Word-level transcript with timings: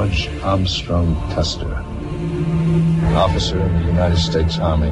George 0.00 0.30
Armstrong 0.42 1.14
Custer, 1.34 1.74
an 1.74 3.16
officer 3.16 3.60
in 3.60 3.80
the 3.80 3.84
United 3.84 4.16
States 4.16 4.58
Army. 4.58 4.88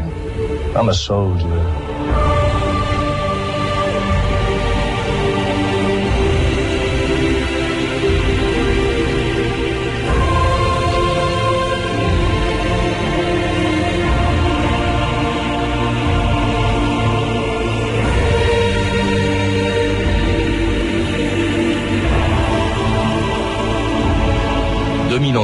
I'm 0.77 0.91
a 0.91 0.95
soldier. 0.95 1.88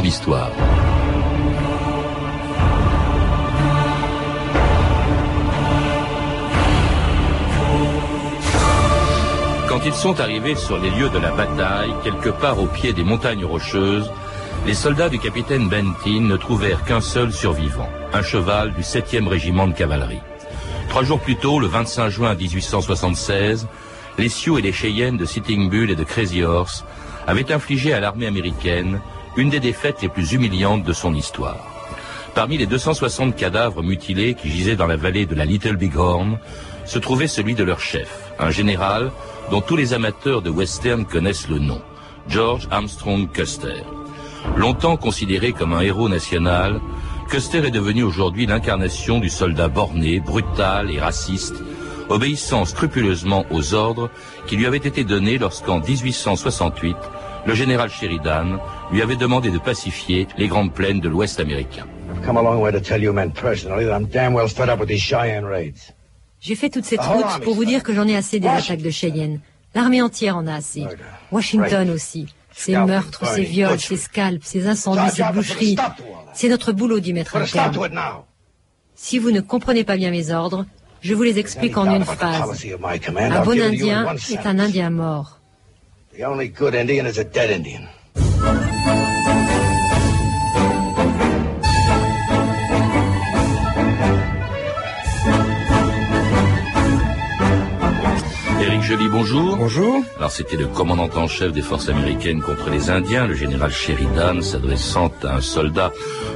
D'histoire. 0.02 0.50
Quand 9.68 9.80
ils 9.84 9.94
sont 9.94 10.20
arrivés 10.20 10.54
sur 10.54 10.78
les 10.78 10.90
lieux 10.90 11.10
de 11.10 11.18
la 11.18 11.32
bataille, 11.32 11.92
quelque 12.02 12.30
part 12.30 12.60
au 12.60 12.66
pied 12.66 12.92
des 12.92 13.04
montagnes 13.04 13.44
rocheuses, 13.44 14.10
les 14.66 14.74
soldats 14.74 15.08
du 15.08 15.18
capitaine 15.18 15.68
Bentin 15.68 16.20
ne 16.20 16.36
trouvèrent 16.36 16.84
qu'un 16.84 17.00
seul 17.00 17.32
survivant, 17.32 17.88
un 18.12 18.22
cheval 18.22 18.72
du 18.72 18.82
7e 18.82 19.28
régiment 19.28 19.66
de 19.66 19.74
cavalerie. 19.74 20.22
Trois 20.88 21.04
jours 21.04 21.20
plus 21.20 21.36
tôt, 21.36 21.60
le 21.60 21.66
25 21.66 22.08
juin 22.08 22.34
1876, 22.34 23.66
les 24.18 24.28
Sioux 24.28 24.58
et 24.58 24.62
les 24.62 24.72
Cheyennes 24.72 25.16
de 25.16 25.24
Sitting 25.24 25.68
Bull 25.68 25.90
et 25.90 25.96
de 25.96 26.04
Crazy 26.04 26.42
Horse 26.42 26.84
avaient 27.26 27.52
infligé 27.52 27.92
à 27.92 28.00
l'armée 28.00 28.26
américaine 28.26 29.00
une 29.36 29.50
des 29.50 29.60
défaites 29.60 30.02
les 30.02 30.08
plus 30.08 30.32
humiliantes 30.32 30.84
de 30.84 30.92
son 30.92 31.14
histoire. 31.14 31.66
Parmi 32.34 32.58
les 32.58 32.66
260 32.66 33.36
cadavres 33.36 33.82
mutilés 33.82 34.34
qui 34.34 34.50
gisaient 34.50 34.76
dans 34.76 34.86
la 34.86 34.96
vallée 34.96 35.26
de 35.26 35.34
la 35.34 35.44
Little 35.44 35.76
Bighorn, 35.76 36.38
se 36.84 36.98
trouvait 36.98 37.28
celui 37.28 37.54
de 37.54 37.64
leur 37.64 37.80
chef, 37.80 38.32
un 38.38 38.50
général 38.50 39.10
dont 39.50 39.60
tous 39.60 39.76
les 39.76 39.94
amateurs 39.94 40.42
de 40.42 40.50
western 40.50 41.04
connaissent 41.04 41.48
le 41.48 41.58
nom, 41.58 41.80
George 42.28 42.68
Armstrong 42.70 43.30
Custer. 43.30 43.82
Longtemps 44.56 44.96
considéré 44.96 45.52
comme 45.52 45.72
un 45.72 45.80
héros 45.80 46.08
national, 46.08 46.80
Custer 47.28 47.66
est 47.66 47.70
devenu 47.70 48.02
aujourd'hui 48.02 48.46
l'incarnation 48.46 49.18
du 49.18 49.30
soldat 49.30 49.68
borné, 49.68 50.20
brutal 50.20 50.90
et 50.90 51.00
raciste, 51.00 51.56
obéissant 52.08 52.64
scrupuleusement 52.64 53.46
aux 53.50 53.74
ordres 53.74 54.10
qui 54.46 54.56
lui 54.56 54.66
avaient 54.66 54.76
été 54.76 55.04
donnés 55.04 55.38
lorsqu'en 55.38 55.80
1868, 55.80 56.96
le 57.46 57.54
général 57.54 57.90
Sheridan 57.90 58.58
lui 58.90 59.02
avait 59.02 59.16
demandé 59.16 59.50
de 59.50 59.58
pacifier 59.58 60.26
les 60.36 60.48
grandes 60.48 60.72
plaines 60.72 61.00
de 61.00 61.08
l'Ouest 61.08 61.40
américain. 61.40 61.86
J'ai 66.40 66.54
fait 66.54 66.70
toute 66.70 66.84
cette 66.84 67.00
route 67.00 67.40
pour 67.42 67.54
vous 67.54 67.64
dire 67.64 67.82
que 67.82 67.94
j'en 67.94 68.06
ai 68.06 68.16
assez 68.16 68.40
des 68.40 68.48
attaques 68.48 68.82
de 68.82 68.90
Cheyenne. 68.90 69.40
L'armée 69.74 70.02
entière 70.02 70.36
en 70.36 70.46
a 70.46 70.54
assez. 70.54 70.84
Washington 71.32 71.90
aussi. 71.90 72.26
Ces 72.52 72.76
meurtres, 72.76 73.26
ces 73.26 73.42
viols, 73.42 73.80
ces 73.80 73.96
scalps, 73.96 74.46
ces 74.46 74.68
incendies, 74.68 75.10
ces 75.10 75.24
boucheries. 75.32 75.76
C'est 76.32 76.48
notre 76.48 76.72
boulot 76.72 77.00
d'y 77.00 77.12
mettre 77.12 77.36
un 77.36 77.44
terme. 77.44 77.90
Si 78.94 79.18
vous 79.18 79.32
ne 79.32 79.40
comprenez 79.40 79.82
pas 79.84 79.96
bien 79.96 80.10
mes 80.12 80.30
ordres, 80.30 80.64
je 81.00 81.14
vous 81.14 81.24
les 81.24 81.38
explique 81.38 81.76
en 81.76 81.92
une 81.92 82.04
phrase. 82.04 82.64
Un 83.16 83.42
bon 83.42 83.60
Indien 83.60 84.14
est 84.30 84.46
un 84.46 84.58
Indien 84.58 84.90
mort. 84.90 85.40
The 86.14 86.22
only 86.22 86.46
good 86.46 86.76
Indian 86.76 87.06
is 87.06 87.18
a 87.18 87.24
dead 87.24 87.50
Indian. 87.50 87.88
Dis 98.92 99.08
bonjour. 99.08 99.56
Bonjour. 99.56 100.04
Alors 100.18 100.30
c'était 100.30 100.56
le 100.56 100.66
commandant 100.66 101.08
en 101.16 101.26
chef 101.26 101.52
des 101.52 101.62
forces 101.62 101.88
américaines 101.88 102.42
contre 102.42 102.68
les 102.68 102.90
Indiens, 102.90 103.26
le 103.26 103.34
général 103.34 103.70
Sheridan, 103.70 104.42
s'adressant 104.42 105.10
à 105.22 105.36
un 105.36 105.40
soldat 105.40 105.90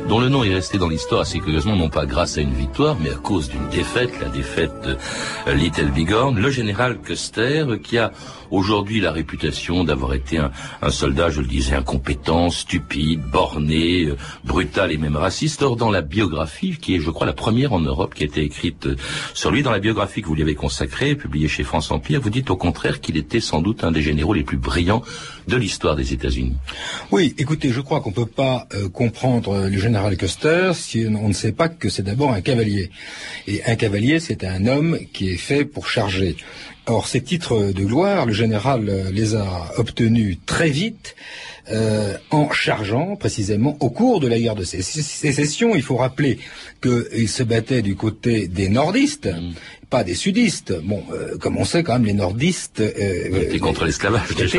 dont 0.09 0.19
le 0.19 0.31
nom 0.31 0.43
est 0.43 0.55
resté 0.55 0.79
dans 0.79 0.89
l'histoire 0.89 1.21
assez 1.21 1.41
curieusement, 1.41 1.77
non 1.77 1.91
pas 1.91 2.07
grâce 2.07 2.39
à 2.39 2.41
une 2.41 2.55
victoire, 2.55 2.97
mais 3.01 3.11
à 3.11 3.17
cause 3.17 3.51
d'une 3.51 3.69
défaite, 3.69 4.19
la 4.21 4.29
défaite 4.31 4.73
de 4.83 5.53
Little 5.53 5.91
Bighorn, 5.91 6.39
le 6.39 6.51
général 6.51 6.99
Custer, 7.01 7.67
qui 7.83 7.99
a 7.99 8.13
aujourd'hui 8.51 9.01
la 9.01 9.13
réputation 9.13 9.85
d'avoir 9.85 10.15
été 10.15 10.39
un, 10.39 10.51
un, 10.81 10.91
soldat, 10.91 11.29
je 11.29 11.41
le 11.43 11.47
disais, 11.47 11.75
incompétent, 11.75 12.49
stupide, 12.49 13.21
borné, 13.21 14.07
euh, 14.07 14.17
brutal 14.45 14.93
et 14.93 14.97
même 14.97 15.17
raciste. 15.17 15.63
Or, 15.63 15.77
dans 15.77 15.91
la 15.91 16.01
biographie, 16.01 16.77
qui 16.81 16.95
est, 16.95 17.01
je 17.01 17.11
crois, 17.11 17.27
la 17.27 17.35
première 17.35 17.75
en 17.75 17.81
Europe 17.81 18.15
qui 18.15 18.23
a 18.23 18.27
été 18.27 18.43
écrite 18.43 18.87
euh, 18.87 18.97
sur 19.35 19.51
lui, 19.51 19.63
dans 19.63 19.71
la 19.71 19.81
biographie 19.81 20.23
que 20.23 20.29
vous 20.29 20.35
lui 20.35 20.43
avez 20.43 20.55
consacrée, 20.55 21.15
publiée 21.15 21.49
chez 21.49 21.65
France 21.65 21.91
Empire, 21.91 22.21
vous 22.23 22.31
dites 22.31 22.38
au 22.49 22.57
contraire 22.57 23.01
qu'il 23.01 23.17
était 23.17 23.41
sans 23.41 23.61
doute 23.61 23.85
un 23.85 23.93
des 23.93 24.03
généraux 24.03 24.35
les 24.35 24.45
plus 24.45 24.57
brillants 24.57 25.03
de 25.47 25.57
l'histoire 25.57 25.97
des 25.97 26.13
États-Unis. 26.13 26.57
Oui, 27.11 27.35
écoutez, 27.39 27.71
je 27.71 27.81
crois 27.81 28.01
qu'on 28.01 28.13
peut 28.13 28.27
pas 28.27 28.67
euh, 28.75 28.89
comprendre 28.89 29.69
le 29.69 29.79
général 29.79 30.17
Custer 30.17 30.73
si 30.75 31.07
on 31.07 31.29
ne 31.29 31.33
sait 31.33 31.53
pas 31.53 31.69
que 31.69 31.89
c'est 31.89 32.03
d'abord 32.03 32.33
un 32.33 32.41
cavalier. 32.41 32.91
Et 33.47 33.65
un 33.65 33.77
cavalier, 33.77 34.21
c'est 34.21 34.45
un 34.45 34.67
homme 34.67 34.99
qui 35.13 35.31
est 35.31 35.37
fait 35.37 35.65
pour 35.65 35.89
charger. 35.89 36.37
Or, 36.87 37.07
ces 37.07 37.23
titres 37.23 37.73
de 37.73 37.85
gloire, 37.85 38.25
le 38.25 38.33
général 38.33 39.11
les 39.13 39.35
a 39.35 39.73
obtenus 39.77 40.39
très 40.47 40.71
vite 40.71 41.15
euh, 41.71 42.17
en 42.31 42.51
chargeant 42.51 43.15
précisément 43.17 43.77
au 43.81 43.91
cours 43.91 44.21
de 44.21 44.27
la 44.27 44.39
guerre 44.39 44.55
de 44.55 44.65
sécession. 44.65 45.75
Il 45.75 45.83
faut 45.83 45.97
rappeler 45.97 46.39
qu'il 46.83 47.29
se 47.29 47.43
battait 47.43 47.83
du 47.83 47.95
côté 47.95 48.49
des 48.49 48.71
nordistes, 48.71 49.27
mm. 49.27 49.53
Pas 49.91 50.05
des 50.05 50.15
sudistes. 50.15 50.75
Bon, 50.83 51.03
euh, 51.13 51.37
comme 51.39 51.57
on 51.57 51.65
sait 51.65 51.83
quand 51.83 51.95
même, 51.95 52.05
les 52.05 52.13
nordistes 52.13 52.81
euh, 52.81 53.41
étaient 53.41 53.59
contre 53.59 53.85
l'esclavage. 53.85 54.31
Étaient 54.33 54.59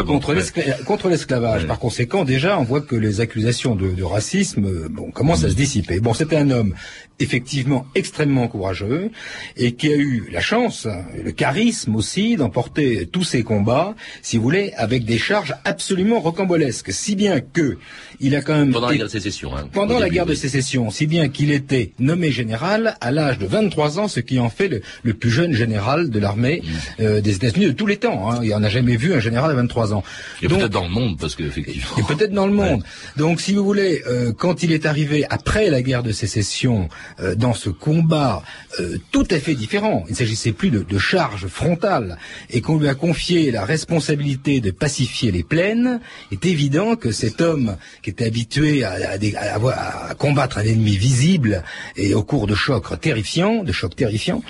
contre 0.85 1.09
l'esclavage. 1.09 1.67
Par 1.67 1.79
conséquent, 1.79 2.23
déjà, 2.25 2.59
on 2.59 2.63
voit 2.63 2.81
que 2.81 2.95
les 2.95 3.21
accusations 3.21 3.75
de, 3.75 3.89
de 3.89 4.03
racisme, 4.03 4.87
bon, 4.89 5.11
commencent 5.11 5.43
à 5.43 5.49
se 5.49 5.55
dissiper. 5.55 5.99
Bon, 5.99 6.13
c'était 6.13 6.37
un 6.37 6.49
homme 6.49 6.73
effectivement 7.19 7.85
extrêmement 7.95 8.47
courageux 8.47 9.11
et 9.57 9.73
qui 9.73 9.91
a 9.91 9.95
eu 9.95 10.29
la 10.31 10.39
chance, 10.39 10.87
le 11.21 11.31
charisme 11.31 11.95
aussi, 11.95 12.35
d'emporter 12.37 13.07
tous 13.11 13.23
ces 13.23 13.43
combats, 13.43 13.95
si 14.21 14.37
vous 14.37 14.43
voulez, 14.43 14.73
avec 14.77 15.05
des 15.05 15.17
charges 15.17 15.55
absolument 15.65 16.19
rocambolesques, 16.19 16.93
si 16.93 17.15
bien 17.15 17.41
que 17.41 17.77
il 18.21 18.35
a 18.35 18.41
quand 18.41 18.57
même 18.57 18.71
pendant 18.71 18.89
la 18.89 18.95
guerre 18.95 19.05
de 19.05 19.11
sécession, 19.11 19.55
hein, 19.55 19.69
pendant 19.71 19.99
la 19.99 20.09
guerre 20.09 20.25
de 20.25 20.33
sécession, 20.33 20.89
si 20.89 21.07
bien 21.07 21.29
qu'il 21.29 21.51
était 21.51 21.91
nommé 21.99 22.31
général 22.31 22.97
à 23.01 23.11
l'âge 23.11 23.37
de 23.37 23.45
23 23.45 23.99
ans, 23.99 24.07
ce 24.07 24.19
qui 24.19 24.39
en 24.39 24.49
fait 24.49 24.81
le, 25.03 25.13
plus 25.19 25.29
jeune 25.29 25.53
général 25.53 26.09
de 26.09 26.19
l'armée 26.19 26.63
mm. 26.63 27.03
euh, 27.03 27.21
des 27.21 27.35
États-Unis 27.35 27.67
de 27.67 27.71
tous 27.71 27.87
les 27.87 27.97
temps. 27.97 28.31
Hein. 28.31 28.39
Il 28.43 28.53
en 28.53 28.63
a 28.63 28.69
jamais 28.69 28.95
vu 28.95 29.13
un 29.13 29.19
général 29.19 29.51
à 29.51 29.53
23 29.53 29.93
ans. 29.93 30.03
Et 30.41 30.47
peut-être 30.47 30.69
dans 30.69 30.83
le 30.83 30.89
monde, 30.89 31.17
parce 31.19 31.35
que 31.35 31.43
effectivement. 31.43 31.97
Et 31.97 32.03
peut-être 32.03 32.33
dans 32.33 32.47
le 32.47 32.53
monde. 32.53 32.83
Donc, 33.17 33.41
si 33.41 33.53
vous 33.53 33.63
voulez, 33.63 34.01
euh, 34.07 34.31
quand 34.31 34.63
il 34.63 34.71
est 34.71 34.85
arrivé 34.85 35.25
après 35.29 35.69
la 35.69 35.81
guerre 35.81 36.03
de 36.03 36.11
sécession 36.11 36.89
euh, 37.19 37.35
dans 37.35 37.53
ce 37.53 37.69
combat 37.69 38.43
euh, 38.79 38.97
tout 39.11 39.27
à 39.31 39.39
fait 39.39 39.55
différent. 39.55 40.03
Il 40.07 40.11
ne 40.11 40.15
s'agissait 40.15 40.51
plus 40.51 40.69
de, 40.69 40.83
de 40.83 40.97
charge 40.97 41.47
frontale 41.47 42.17
et 42.49 42.61
qu'on 42.61 42.77
lui 42.77 42.87
a 42.87 42.93
confié 42.93 43.51
la 43.51 43.65
responsabilité 43.65 44.61
de 44.61 44.71
pacifier 44.71 45.31
les 45.31 45.43
plaines. 45.43 45.99
est 46.31 46.45
évident 46.45 46.95
que 46.95 47.11
cet 47.11 47.41
homme 47.41 47.77
qui 48.03 48.11
était 48.11 48.25
habitué 48.25 48.83
à, 48.83 48.91
à, 48.91 50.09
à, 50.09 50.15
combattre 50.15 50.59
un 50.59 50.63
ennemi 50.63 50.97
visible 50.97 51.63
et 51.95 52.13
au 52.13 52.23
cours 52.23 52.47
de 52.47 52.55
chocs 52.55 52.99
terrifiants, 53.01 53.63
de 53.63 53.71
chocs 53.71 53.95
terrifiants, 53.95 54.43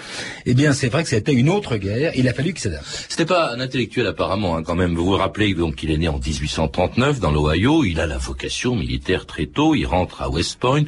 eh 0.45 0.53
bien 0.59 0.73
c'est 0.73 0.89
vrai 0.89 1.03
que 1.03 1.09
c'était 1.09 1.33
une 1.33 1.49
autre 1.49 1.77
guerre. 1.77 2.11
Il 2.15 2.27
a 2.27 2.33
fallu 2.33 2.51
qu'il 2.53 2.61
s'adapte. 2.61 2.85
C'était 3.07 3.25
pas 3.25 3.53
un 3.53 3.59
intellectuel 3.59 4.07
apparemment 4.07 4.57
hein, 4.57 4.63
quand 4.63 4.75
même. 4.75 4.93
Vous 4.93 5.05
vous 5.05 5.17
rappelez 5.17 5.53
donc 5.53 5.75
qu'il 5.75 5.91
est 5.91 5.97
né 5.97 6.09
en 6.09 6.19
1839 6.19 7.19
dans 7.19 7.31
l'Ohio. 7.31 7.85
Il 7.85 7.99
a 7.99 8.07
la 8.07 8.17
vocation 8.17 8.75
militaire 8.75 9.25
très 9.25 9.45
tôt. 9.45 9.73
Il 9.75 9.85
rentre 9.85 10.21
à 10.21 10.29
West 10.29 10.59
Point 10.59 10.83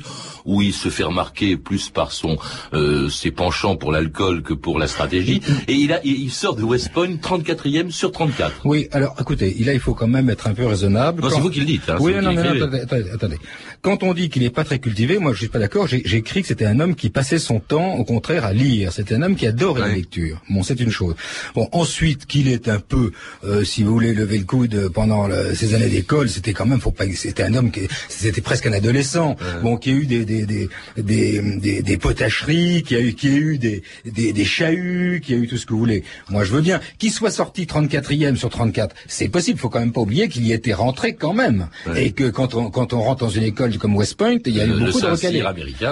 où 0.46 0.62
il 0.62 0.74
se 0.74 0.90
fait 0.90 1.04
remarquer 1.04 1.56
plus 1.56 1.90
par 1.90 2.12
son 2.12 2.38
euh, 2.74 3.10
ses 3.10 3.32
penchants 3.32 3.76
pour 3.76 3.92
l'alcool 3.92 4.42
que 4.44 4.54
pour 4.54 4.80
la 4.80 4.88
stratégie. 4.88 5.42
Et 5.68 5.74
il, 5.74 5.94
a, 5.94 6.02
il 6.04 6.32
sort 6.32 6.56
de 6.56 6.64
West 6.64 6.92
Point 6.92 7.16
34e 7.16 7.92
sur 7.92 8.12
34. 8.12 8.62
Oui, 8.66 8.88
alors 8.92 9.16
écoutez, 9.20 9.56
là 9.64 9.74
il 9.74 9.80
faut 9.80 9.94
quand 9.94 10.08
même 10.08 10.30
être 10.30 10.48
un 10.48 10.54
peu 10.54 10.66
raisonnable. 10.66 11.22
Non, 11.22 11.30
c'est 11.30 11.40
vous 11.40 11.50
qui 11.50 11.60
le 11.62 11.66
dites. 11.66 11.90
Hein, 11.90 11.98
oui, 12.00 12.14
non, 12.16 12.34
non, 12.34 12.44
non, 12.44 12.66
attendez, 12.66 13.10
attendez, 13.14 13.38
Quand 13.82 14.04
on 14.04 14.14
dit 14.14 14.30
qu'il 14.30 14.42
n'est 14.42 14.50
pas 14.50 14.64
très 14.64 14.80
cultivé, 14.80 15.20
moi 15.20 15.34
je 15.34 15.40
suis 15.40 15.48
pas 15.48 15.60
d'accord. 15.60 15.88
J'ai 15.88 16.18
écrit 16.18 16.42
que 16.42 16.48
c'était 16.48 16.66
un 16.66 16.80
homme 16.80 16.96
qui 16.96 17.10
passait 17.10 17.40
son 17.40 17.60
temps, 17.60 17.96
au 17.96 18.04
contraire, 18.04 18.46
à 18.46 18.54
lire. 18.54 18.92
C'était 18.92 19.16
un 19.16 19.22
homme 19.22 19.36
qui 19.36 19.46
la 19.78 19.88
lecture. 19.88 20.42
Bon, 20.50 20.64
c'est 20.64 20.80
une 20.80 20.92
chose. 20.92 21.16
Bon, 21.56 21.68
ensuite 21.72 22.26
qu'il 22.26 22.48
est 22.48 22.68
un 22.68 22.80
peu, 22.80 23.12
euh, 23.44 23.64
si 23.64 23.84
vous 23.84 23.92
voulez, 23.92 24.14
lever 24.14 24.38
le 24.38 24.46
coude 24.46 24.90
pendant 24.94 25.28
le, 25.28 25.56
ces 25.56 25.74
années 25.74 25.90
d'école, 25.90 26.30
c'était 26.30 26.54
quand 26.54 26.66
même, 26.66 26.80
faut 26.80 26.92
pas, 26.92 27.06
c'était 27.16 27.44
un 27.44 27.54
homme 27.54 27.72
qui, 27.72 27.82
c'était 28.10 28.42
presque 28.42 28.68
un 28.68 28.74
adolescent. 28.74 29.36
Bon, 29.64 29.78
qui 29.78 29.90
a 29.90 29.94
eu 29.94 30.06
des 30.06 30.26
des, 30.26 30.46
des, 30.46 30.70
des, 30.98 31.42
des, 31.58 31.82
des, 31.82 31.98
potacheries, 31.98 32.84
qu'il 32.84 32.98
y 32.98 33.00
a 33.00 33.04
eu, 33.04 33.14
qu'il 33.14 33.32
y 33.32 33.36
a 33.36 33.38
eu 33.38 33.58
des, 33.58 33.84
des, 34.06 34.34
des 34.34 34.46
chahuts, 34.46 35.20
qu'il 35.22 35.36
y 35.36 35.40
a 35.40 35.44
eu 35.44 35.48
tout 35.48 35.58
ce 35.58 35.66
que 35.66 35.74
vous 35.74 35.80
voulez. 35.80 36.04
Moi, 36.30 36.44
je 36.44 36.52
veux 36.52 36.62
bien. 36.62 36.80
Qu'il 36.98 37.12
soit 37.12 37.32
sorti 37.32 37.66
34e 37.66 38.36
sur 38.36 38.50
34, 38.50 38.96
c'est 39.08 39.30
possible. 39.30 39.60
Faut 39.60 39.70
quand 39.70 39.80
même 39.80 39.94
pas 39.94 40.02
oublier 40.02 40.30
qu'il 40.30 40.46
y 40.46 40.52
était 40.52 40.74
rentré 40.74 41.16
quand 41.16 41.34
même. 41.34 41.68
Et 41.96 42.12
que 42.12 42.30
quand 42.30 42.56
on, 42.56 42.70
quand 42.70 42.94
on 42.94 43.02
rentre 43.02 43.26
dans 43.26 43.30
une 43.30 43.44
école 43.44 43.78
comme 43.78 43.96
West 43.96 44.16
Point, 44.16 44.38
il 44.46 44.56
y 44.56 44.62
a 44.62 44.66
eu 44.66 44.80
beaucoup 44.80 45.02
de 45.02 45.08
recalés. 45.08 45.44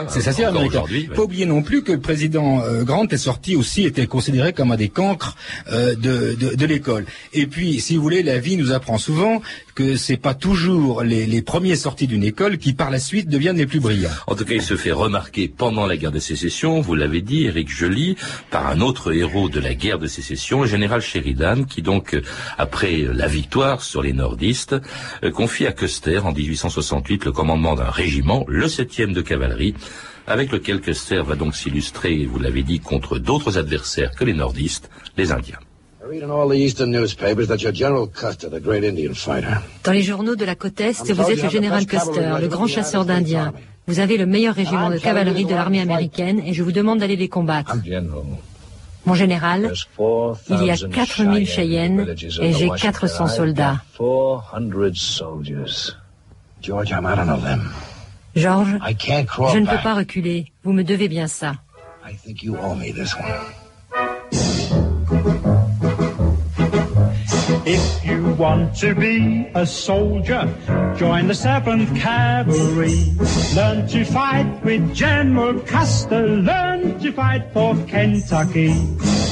C'est 0.10 0.22
ça, 0.22 0.34
c'est 0.34 0.44
américain. 0.44 0.84
Faut 1.14 1.24
oublier 1.24 1.46
non 1.46 1.62
plus 1.62 1.84
que 1.84 1.92
le 1.92 2.00
président 2.00 2.62
euh, 2.64 2.84
Grant 2.84 3.08
est 3.08 3.18
sorti 3.18 3.56
aussi, 3.60 3.84
était 3.84 4.08
considéré 4.08 4.54
comme 4.54 4.72
un 4.72 4.78
des 4.78 4.90
cancres 4.90 5.36
euh, 5.72 5.96
de, 5.96 6.36
de, 6.56 6.66
l'école. 6.66 7.06
Et 7.34 7.46
puis, 7.46 7.80
si 7.80 7.96
vous 7.96 8.02
voulez, 8.02 8.24
la 8.24 8.40
vie 8.40 8.58
nous 8.58 8.72
apprend 8.72 8.98
souvent 8.98 9.42
que 9.76 9.96
c'est 9.96 10.18
pas 10.18 10.34
toujours 10.34 11.04
les, 11.04 11.26
les 11.26 11.42
premiers 11.42 11.76
sortis 11.76 12.08
d'une 12.08 12.24
école 12.24 12.58
qui 12.58 12.74
par 12.74 12.90
la 12.90 13.00
suite 13.00 13.30
deviennent 13.30 13.58
les 13.58 13.66
plus 13.66 13.80
brillants. 13.80 14.10
En 14.28 14.36
tout 14.36 14.46
cas, 14.46 14.56
il 14.56 14.62
se 14.62 14.76
fait 14.76 14.92
remarquer 14.92 15.48
pendant 15.48 15.86
la 15.86 15.98
guerre 15.98 16.12
de 16.12 16.20
sécession, 16.20 16.82
vous 16.82 16.96
l'avez 16.96 17.22
dit, 17.22 17.46
Éric 17.46 17.70
Joly, 17.70 18.16
par 18.50 18.68
un 18.68 18.82
autre 18.82 19.14
héros 19.14 19.50
de 19.50 19.60
la 19.60 19.74
guerre 19.74 20.00
de 20.00 20.08
sécession, 20.08 20.62
le 20.62 20.68
général 20.68 21.02
Sheridan, 21.02 21.64
qui 21.64 21.82
donc, 21.82 22.14
euh, 22.14 22.22
après 22.58 22.98
la 22.98 23.28
victoire 23.28 23.82
sur 23.84 24.02
les 24.02 24.14
nordistes, 24.14 24.76
euh, 25.24 25.32
confie 25.32 25.66
à 25.66 25.72
Custer 25.72 26.20
en 26.20 26.32
1868 26.32 27.26
le 27.26 27.32
commandement 27.32 27.76
d'un 27.76 27.90
régiment, 27.90 28.46
le 28.48 28.68
7e 28.68 29.14
de 29.14 29.22
cavalerie, 29.22 29.76
avec 30.30 30.52
lequel 30.52 30.80
Custer 30.80 31.22
va 31.26 31.36
donc 31.36 31.56
s'illustrer, 31.56 32.26
vous 32.26 32.40
l'avez 32.40 32.64
dit, 32.64 32.80
contre 32.80 33.18
d'autres 33.18 33.58
adversaires 33.58 34.12
que 34.12 34.24
les 34.24 34.34
nordistes, 34.34 34.90
les 35.18 35.32
Indiens. 35.32 35.58
Dans 39.84 39.92
les 39.92 40.02
journaux 40.02 40.36
de 40.36 40.46
la 40.46 40.56
côte 40.56 40.82
Est, 40.82 41.12
vous 41.12 41.30
êtes 41.30 41.44
le 41.44 41.50
général 41.50 41.86
Custer, 41.86 42.36
le 42.40 42.48
grand 42.48 42.68
chasseur 42.68 43.06
d'Indiens. 43.06 43.54
Vous 43.88 44.00
avez 44.00 44.18
le 44.18 44.26
meilleur 44.28 44.56
régiment 44.56 44.90
de 44.92 44.98
cavalerie 44.98 45.46
de 45.46 45.56
l'armée 45.56 45.82
américaine 45.82 46.42
et 46.46 46.54
je 46.54 46.64
vous 46.64 46.72
demande 46.72 47.00
d'aller 47.00 47.16
les 47.16 47.28
combattre. 47.28 47.76
Mon 49.06 49.14
général, 49.16 49.74
il 50.50 50.64
y 50.64 50.72
a 50.72 50.78
4000 50.78 51.48
Cheyennes 51.48 52.16
et 52.42 52.54
j'ai 52.54 52.70
400 52.70 53.28
soldats. 53.28 53.82
George, 56.62 56.94
je 58.40 59.60
ne 59.60 59.66
peux 59.66 59.84
pas 59.84 59.94
reculer. 59.94 60.52
Vous 60.64 60.74
me 60.74 60.84
devez 60.84 61.08
bien 61.08 61.28
ça. 61.28 61.56
If 67.66 68.04
you 68.04 68.34
want 68.38 68.74
to 68.80 68.96
be 68.96 69.46
a 69.54 69.66
soldier, 69.66 70.48
join 70.98 71.28
the 71.28 71.34
7th 71.34 71.96
Cavalry. 71.96 73.14
Learn 73.56 73.88
to 73.90 74.04
fight 74.06 74.48
with 74.64 74.94
General 74.96 75.60
Custer. 75.62 76.26
Learn 76.26 77.00
to 77.00 77.12
fight 77.12 77.44
for 77.54 77.76
Kentucky. 77.86 78.74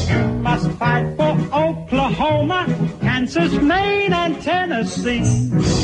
You 0.07 0.19
must 0.43 0.69
fight 0.77 1.15
for 1.17 1.35
Oklahoma, 1.51 2.65
Kansas, 3.07 3.53
Maine, 3.53 4.11
and 4.11 4.41
Tennessee. 4.41 5.23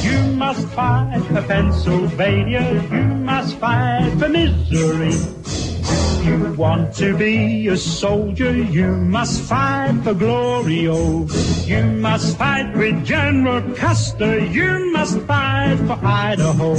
You 0.05 0.19
must 0.35 0.67
fight 0.75 1.23
for 1.29 1.41
Pennsylvania. 1.43 2.65
You 2.91 3.03
must 3.31 3.57
fight 3.59 4.11
for 4.19 4.27
Missouri 4.27 5.13
If 5.15 6.25
you 6.25 6.53
want 6.57 6.93
to 6.95 7.15
be 7.17 7.69
a 7.69 7.77
soldier, 7.77 8.51
you 8.51 8.87
must 8.87 9.39
fight 9.39 10.01
for 10.03 10.13
glory, 10.13 10.89
oh. 10.89 11.25
You 11.63 11.85
must 11.85 12.37
fight 12.37 12.75
with 12.75 13.05
General 13.05 13.61
Custer, 13.73 14.39
you 14.39 14.91
must 14.91 15.17
fight 15.21 15.77
for 15.87 15.97
Idaho. 16.05 16.75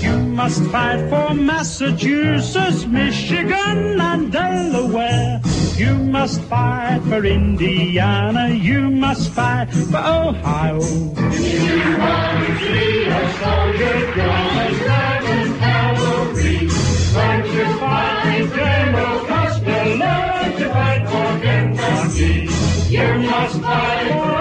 You 0.00 0.16
must 0.40 0.62
fight 0.72 1.10
for 1.10 1.34
Massachusetts, 1.34 2.86
Michigan, 2.86 4.00
and 4.00 4.32
Delaware. 4.32 5.42
You 5.76 5.98
must 5.98 6.40
fight 6.42 7.00
for 7.08 7.24
Indiana, 7.24 8.48
you 8.48 8.90
must 8.90 9.30
fight 9.30 9.72
for 9.72 9.96
Ohio. 9.96 10.78
You 10.78 11.84
to 12.46 12.72
be 12.72 13.06
a 13.06 13.32
soldier, 13.42 13.98
join 14.14 14.54
the 14.54 14.70
7th 14.86 15.58
Cavalry. 15.58 16.58
Learn 17.14 17.42
to 17.42 17.64
fight 17.80 18.46
General 18.54 19.18
Custer, 19.26 19.84
learn 19.98 20.50
to 20.60 20.66
fight 20.70 21.02
for 21.10 21.30
Kentucky. 21.42 22.34
You 22.94 23.08
must 23.28 23.60
fight 23.60 24.12
for 24.12 24.33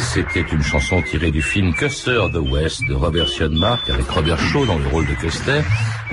c'était 0.00 0.40
une 0.40 0.62
chanson 0.62 1.02
tirée 1.02 1.30
du 1.30 1.42
film 1.42 1.74
Custer 1.74 2.20
the 2.32 2.38
West 2.38 2.86
de 2.88 2.94
Robert 2.94 3.28
Sionmark 3.28 3.88
avec 3.90 4.08
Robert 4.08 4.38
Shaw 4.38 4.66
dans 4.66 4.78
le 4.78 4.86
rôle 4.88 5.06
de 5.06 5.14
Custer. 5.14 5.62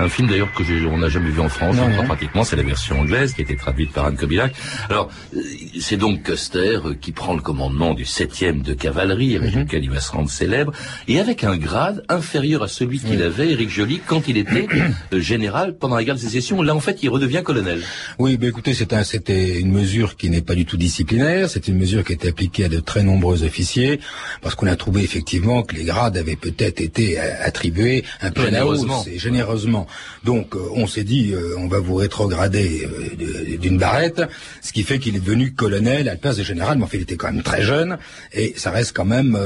Un 0.00 0.08
film 0.08 0.28
d'ailleurs 0.28 0.52
que 0.52 0.62
on 0.86 0.98
n'a 0.98 1.08
jamais 1.08 1.30
vu 1.30 1.40
en 1.40 1.48
France, 1.48 1.76
non, 1.76 1.88
non. 1.88 2.04
pratiquement, 2.04 2.44
c'est 2.44 2.54
la 2.56 2.62
version 2.62 3.00
anglaise 3.00 3.32
qui 3.34 3.40
a 3.40 3.44
été 3.44 3.56
traduite 3.56 3.92
par 3.92 4.06
Anne 4.06 4.16
Kobilac. 4.16 4.54
Alors, 4.88 5.10
euh, 5.34 5.40
c'est 5.80 5.96
donc 5.96 6.22
Custer 6.22 6.78
euh, 6.84 6.94
qui 6.94 7.10
prend 7.12 7.34
le 7.34 7.40
commandement 7.40 7.94
du 7.94 8.04
7e 8.04 8.62
de 8.62 8.74
cavalerie, 8.74 9.34
avec 9.36 9.50
mm 9.50 9.56
-hmm. 9.56 9.64
lequel 9.64 9.84
il 9.84 9.90
va 9.90 10.00
se 10.00 10.12
rendre 10.12 10.30
célèbre, 10.30 10.72
et 11.08 11.18
avec 11.18 11.42
un 11.42 11.56
grade 11.56 12.04
inférieur 12.08 12.62
à 12.62 12.68
celui 12.68 13.00
qu'il 13.00 13.22
avait, 13.22 13.50
Éric 13.54 13.70
Joly, 13.70 14.00
quand 14.06 14.28
il 14.28 14.36
était 14.36 14.66
euh, 15.12 15.20
général 15.20 15.76
pendant 15.80 15.96
la 15.96 16.04
guerre 16.04 16.14
de 16.14 16.20
sécession. 16.20 16.62
Là, 16.62 16.74
en 16.76 16.80
fait, 16.86 16.96
il 17.02 17.10
redevient 17.16 17.42
colonel. 17.42 17.80
Oui, 18.18 18.38
mais 18.40 18.48
écoutez, 18.52 18.74
c'était 18.74 19.58
une 19.58 19.72
mesure 19.72 20.16
qui 20.16 20.30
n'est 20.30 20.46
pas 20.50 20.54
du 20.54 20.64
tout 20.64 20.76
disciplinaire, 20.76 21.44
c'est 21.52 21.66
une 21.70 21.78
mesure 21.84 22.02
qui 22.06 22.12
est 22.12 22.24
appliquée 22.32 22.64
à 22.68 22.70
de 22.76 22.80
très 22.90 23.02
nombreux 23.02 23.42
officiers, 23.50 23.94
parce 24.42 24.54
qu'on 24.56 24.68
a 24.68 24.76
trouvé 24.76 25.02
effectivement 25.02 25.58
que 25.66 25.74
les 25.74 25.84
grades 25.90 26.16
avaient 26.22 26.40
peut-être 26.48 26.80
été 26.80 27.18
attribués 27.18 28.04
un 28.20 28.30
peu 28.30 28.44
généreusement, 28.44 29.04
généreusement. 29.16 29.87
Donc 30.24 30.54
euh, 30.54 30.58
on 30.74 30.86
s'est 30.86 31.04
dit, 31.04 31.32
euh, 31.32 31.54
on 31.58 31.68
va 31.68 31.80
vous 31.80 31.94
rétrograder 31.94 32.86
euh, 32.86 33.56
d'une 33.56 33.78
barrette, 33.78 34.22
ce 34.62 34.72
qui 34.72 34.82
fait 34.82 34.98
qu'il 34.98 35.16
est 35.16 35.20
devenu 35.20 35.52
colonel 35.52 36.08
à 36.08 36.12
la 36.12 36.16
place 36.16 36.36
de 36.36 36.42
général, 36.42 36.78
mais 36.78 36.84
en 36.84 36.86
fait 36.86 36.98
il 36.98 37.02
était 37.02 37.16
quand 37.16 37.32
même 37.32 37.42
très 37.42 37.62
jeune, 37.62 37.98
et 38.32 38.54
ça 38.56 38.70
reste 38.70 38.94
quand 38.94 39.04
même 39.04 39.38